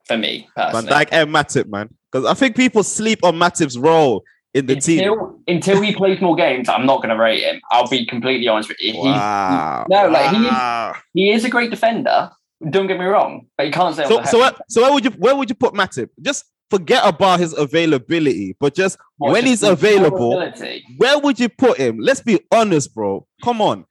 [0.06, 1.06] For me, Van personally.
[1.06, 1.90] Dijk and Matip, man.
[2.12, 4.24] Because I think people sleep on Matip's role
[4.54, 5.00] in the team.
[5.00, 7.60] until, until he plays more games, I'm not going to rate him.
[7.72, 8.94] I'll be completely honest with you.
[8.94, 9.86] He- Wow.
[9.90, 12.32] no, like, he is- he is a great defender.
[12.70, 14.06] Don't get me wrong, but he can't say.
[14.08, 16.10] So, so, where, so where would you where would you put Matip?
[16.22, 20.52] Just forget about his availability, but just when he's available,
[20.98, 22.00] where would you put him?
[22.00, 23.28] Let's be honest, bro.
[23.44, 23.86] Come on.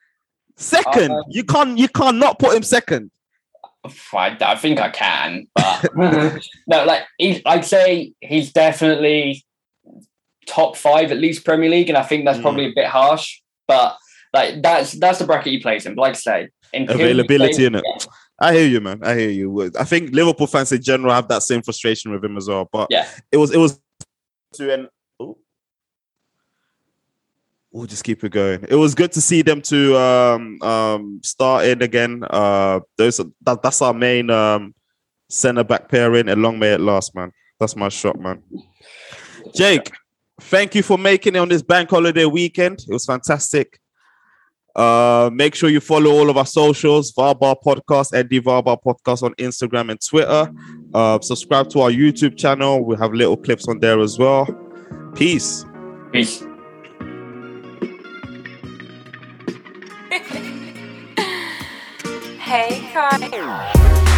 [0.56, 3.10] Second, Uh, you can't you can't not put him second.
[4.12, 5.90] I, I think I can, but
[6.66, 9.44] no, like he, I'd say he's definitely
[10.46, 12.42] top five at least Premier League, and I think that's Mm.
[12.42, 13.96] probably a bit harsh, but
[14.32, 15.94] like that's that's the bracket he plays in.
[15.94, 17.84] But like I say, he Availability, in it.
[17.86, 18.06] yeah,
[18.40, 19.00] I hear you, man.
[19.04, 19.70] I hear you.
[19.78, 22.68] I think Liverpool fans in general have that same frustration with him as well.
[22.72, 23.06] But Yeah.
[23.30, 23.80] it was it was
[24.54, 24.88] to an.
[27.76, 28.64] We'll just keep it going.
[28.70, 32.24] It was good to see them to um um start in again.
[32.30, 34.74] Uh those that, that's our main um
[35.28, 37.32] centre back pairing and long may it last, man.
[37.60, 38.42] That's my shot, man.
[39.54, 39.90] Jake,
[40.40, 42.82] thank you for making it on this bank holiday weekend.
[42.88, 43.78] It was fantastic.
[44.74, 49.22] Uh, make sure you follow all of our socials, Varbar Podcast and the Varbar Podcast
[49.22, 50.50] on Instagram and Twitter.
[50.94, 52.82] Uh, subscribe to our YouTube channel.
[52.82, 54.46] We have little clips on there as well.
[55.14, 55.66] Peace.
[56.10, 56.45] Peace.
[62.38, 64.15] Hey, Kai.